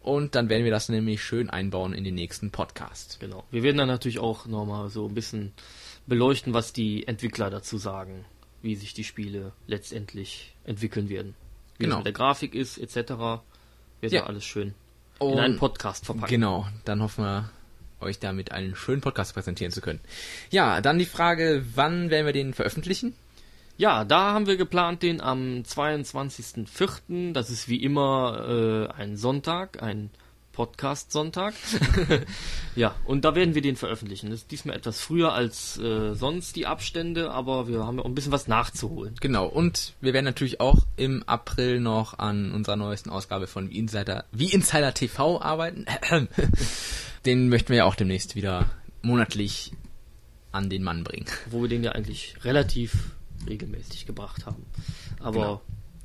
Und 0.01 0.35
dann 0.35 0.49
werden 0.49 0.63
wir 0.65 0.69
das 0.71 0.87
nämlich 0.87 1.23
schön 1.23 1.49
einbauen 1.49 1.93
in 1.93 2.03
den 2.03 2.13
nächsten 2.13 2.51
Podcast. 2.51 3.17
Genau. 3.19 3.43
Wir 3.49 3.63
werden 3.63 3.77
dann 3.77 3.87
natürlich 3.87 4.19
auch 4.19 4.45
nochmal 4.45 4.89
so 4.89 5.07
ein 5.07 5.15
bisschen 5.15 5.51
beleuchten, 6.05 6.53
was 6.53 6.73
die 6.73 7.07
Entwickler 7.07 7.49
dazu 7.49 7.79
sagen, 7.79 8.23
wie 8.61 8.75
sich 8.75 8.93
die 8.93 9.03
Spiele 9.03 9.51
letztendlich 9.65 10.53
entwickeln 10.63 11.09
werden. 11.09 11.33
Wie 11.79 11.85
Genau. 11.85 11.95
es 11.95 11.99
mit 12.01 12.05
der 12.05 12.13
Grafik 12.13 12.53
ist, 12.53 12.77
etc. 12.77 13.41
Wird 13.99 14.13
Ja. 14.13 14.25
alles 14.27 14.45
schön 14.45 14.75
in 15.19 15.39
einen 15.39 15.57
Podcast 15.57 16.05
verpacken. 16.05 16.29
Genau, 16.29 16.67
dann 16.85 17.01
hoffen 17.01 17.23
wir, 17.23 17.49
euch 18.01 18.19
damit 18.19 18.51
einen 18.51 18.75
schönen 18.75 19.01
Podcast 19.01 19.33
präsentieren 19.33 19.71
zu 19.71 19.81
können. 19.81 19.99
Ja, 20.49 20.81
dann 20.81 20.99
die 20.99 21.05
Frage, 21.05 21.65
wann 21.75 22.09
werden 22.09 22.25
wir 22.25 22.33
den 22.33 22.53
veröffentlichen? 22.53 23.13
Ja, 23.77 24.05
da 24.05 24.33
haben 24.33 24.47
wir 24.47 24.57
geplant 24.57 25.01
den 25.01 25.21
am 25.21 25.63
22.04. 25.63 27.33
Das 27.33 27.49
ist 27.49 27.67
wie 27.67 27.83
immer 27.83 28.89
äh, 28.93 28.93
ein 28.93 29.17
Sonntag, 29.17 29.81
ein 29.81 30.11
Podcast-Sonntag. 30.51 31.53
ja, 32.75 32.93
und 33.05 33.25
da 33.25 33.35
werden 33.35 33.55
wir 33.55 33.61
den 33.61 33.75
veröffentlichen. 33.75 34.29
Das 34.29 34.41
ist 34.41 34.51
diesmal 34.51 34.75
etwas 34.75 34.99
früher 34.99 35.33
als 35.33 35.79
äh, 35.79 36.13
sonst 36.13 36.55
die 36.55 36.67
Abstände, 36.67 37.31
aber 37.31 37.67
wir 37.67 37.85
haben 37.85 37.97
ja 37.97 38.03
auch 38.03 38.07
ein 38.07 38.15
bisschen 38.15 38.31
was 38.31 38.47
nachzuholen. 38.47 39.15
Genau, 39.19 39.47
und 39.47 39.93
wir 40.01 40.13
werden 40.13 40.25
natürlich 40.25 40.59
auch 40.59 40.85
im 40.97 41.23
April 41.25 41.79
noch 41.79 42.19
an 42.19 42.51
unserer 42.51 42.75
neuesten 42.75 43.09
Ausgabe 43.09 43.47
von 43.47 43.69
Wie 43.69 43.79
Insider, 43.79 44.25
Wie 44.31 44.51
Insider 44.51 44.93
TV 44.93 45.41
arbeiten. 45.41 45.85
Den 47.25 47.49
möchten 47.49 47.69
wir 47.69 47.77
ja 47.77 47.85
auch 47.85 47.95
demnächst 47.95 48.35
wieder 48.35 48.69
monatlich 49.01 49.71
an 50.51 50.69
den 50.69 50.83
Mann 50.83 51.03
bringen. 51.03 51.27
wo 51.49 51.61
wir 51.61 51.69
den 51.69 51.83
ja 51.83 51.91
eigentlich 51.93 52.35
relativ 52.43 53.11
regelmäßig 53.47 54.05
gebracht 54.05 54.45
haben. 54.45 54.65
Aber 55.19 55.33
Genau. 55.33 55.61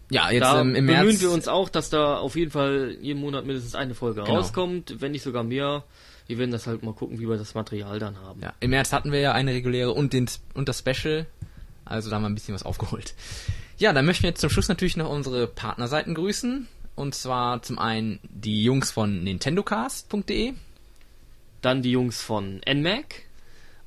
Ja, 0.08 0.30
jetzt 0.30 0.42
da 0.44 0.60
ähm, 0.60 0.76
im 0.76 0.86
bemühen 0.86 1.06
März. 1.06 1.20
wir 1.20 1.30
uns 1.32 1.48
auch, 1.48 1.68
dass 1.68 1.90
da 1.90 2.18
auf 2.18 2.36
jeden 2.36 2.52
Fall 2.52 2.96
jeden 3.00 3.18
Monat 3.20 3.44
mindestens 3.44 3.74
eine 3.74 3.94
Folge 3.94 4.22
Genau. 4.22 4.36
rauskommt, 4.36 5.00
wenn 5.00 5.10
nicht 5.12 5.22
sogar 5.24 5.42
mehr. 5.42 5.82
Wir 6.28 6.38
werden 6.38 6.52
das 6.52 6.66
halt 6.68 6.82
mal 6.84 6.92
gucken, 6.94 7.18
wie 7.18 7.28
wir 7.28 7.36
das 7.36 7.54
Material 7.54 7.98
dann 7.98 8.16
haben. 8.18 8.40
Ja, 8.40 8.52
im 8.60 8.70
März 8.70 8.92
hatten 8.92 9.10
wir 9.10 9.18
ja 9.18 9.32
eine 9.32 9.52
reguläre 9.52 9.90
und, 9.92 10.12
den, 10.12 10.28
und 10.54 10.68
das 10.68 10.78
Special. 10.78 11.26
Also 11.84 12.08
da 12.10 12.16
haben 12.16 12.22
wir 12.22 12.28
ein 12.28 12.34
bisschen 12.36 12.54
was 12.54 12.62
aufgeholt. 12.62 13.14
Ja, 13.78 13.92
dann 13.92 14.06
möchten 14.06 14.22
wir 14.24 14.30
jetzt 14.30 14.40
zum 14.40 14.50
Schluss 14.50 14.68
natürlich 14.68 14.96
noch 14.96 15.10
unsere 15.10 15.48
Partnerseiten 15.48 16.14
grüßen. 16.14 16.68
Und 16.94 17.14
zwar 17.16 17.62
zum 17.62 17.78
einen 17.80 18.20
die 18.22 18.62
Jungs 18.64 18.90
von 18.92 19.22
nintendocast.de 19.24 20.54
Dann 21.66 21.82
die 21.82 21.90
Jungs 21.90 22.22
von 22.22 22.60
NMAC. 22.64 23.24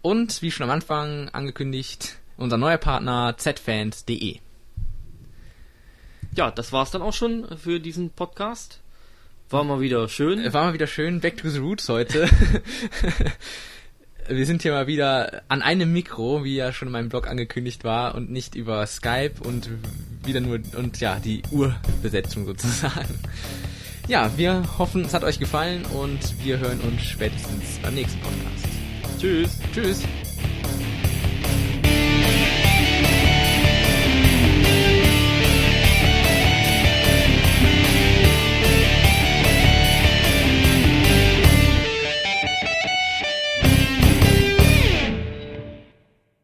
und 0.02 0.42
wie 0.42 0.52
schon 0.52 0.65
am 0.65 0.70
Anfang 0.70 1.30
angekündigt, 1.30 2.18
unser 2.36 2.58
neuer 2.58 2.76
Partner 2.76 3.36
zfans.de. 3.38 4.39
Ja, 6.36 6.52
das 6.52 6.74
war's 6.74 6.92
dann 6.92 7.02
auch 7.02 7.13
schon 7.13 7.58
für 7.58 7.80
diesen 7.80 8.10
Podcast. 8.10 8.82
War 9.50 9.63
mal 9.63 9.80
wieder 9.80 10.10
schön. 10.10 10.52
War 10.52 10.65
mal 10.65 10.74
wieder 10.74 10.88
schön, 10.88 11.22
back 11.22 11.38
to 11.38 11.48
the 11.48 11.60
roots 11.60 11.88
heute. 11.88 12.28
wir 14.28 14.46
sind 14.46 14.62
hier 14.62 14.74
mal 14.74 14.88
wieder 14.88 15.44
an 15.48 15.62
einem 15.62 15.94
Mikro, 15.94 16.44
wie 16.44 16.58
ja 16.58 16.74
schon 16.74 16.89
in 16.89 16.92
meinem 16.92 17.08
Blog 17.08 17.30
angekündigt 17.30 17.86
war, 17.86 18.13
und 18.13 18.30
nicht 18.30 18.56
über 18.56 18.86
Skype 18.88 19.36
und 19.46 19.70
wieder 20.26 20.42
nur, 20.42 20.60
und 20.76 21.00
ja, 21.00 21.18
die 21.18 21.44
Urbesetzung 21.50 22.46
sozusagen. 22.46 23.18
Ja, 24.10 24.36
wir 24.38 24.63
hoffen, 24.80 25.06
es 25.06 25.13
hat 25.13 25.24
euch 25.24 25.38
gefallen 25.38 25.86
und 25.93 26.43
wir 26.43 26.58
hören 26.58 26.82
uns 26.82 27.04
spätestens 27.04 27.78
beim 27.84 27.93
nächsten 27.93 28.19
Podcast. 28.22 28.65
Tschüss. 29.19 29.60
Tschüss. 29.72 30.02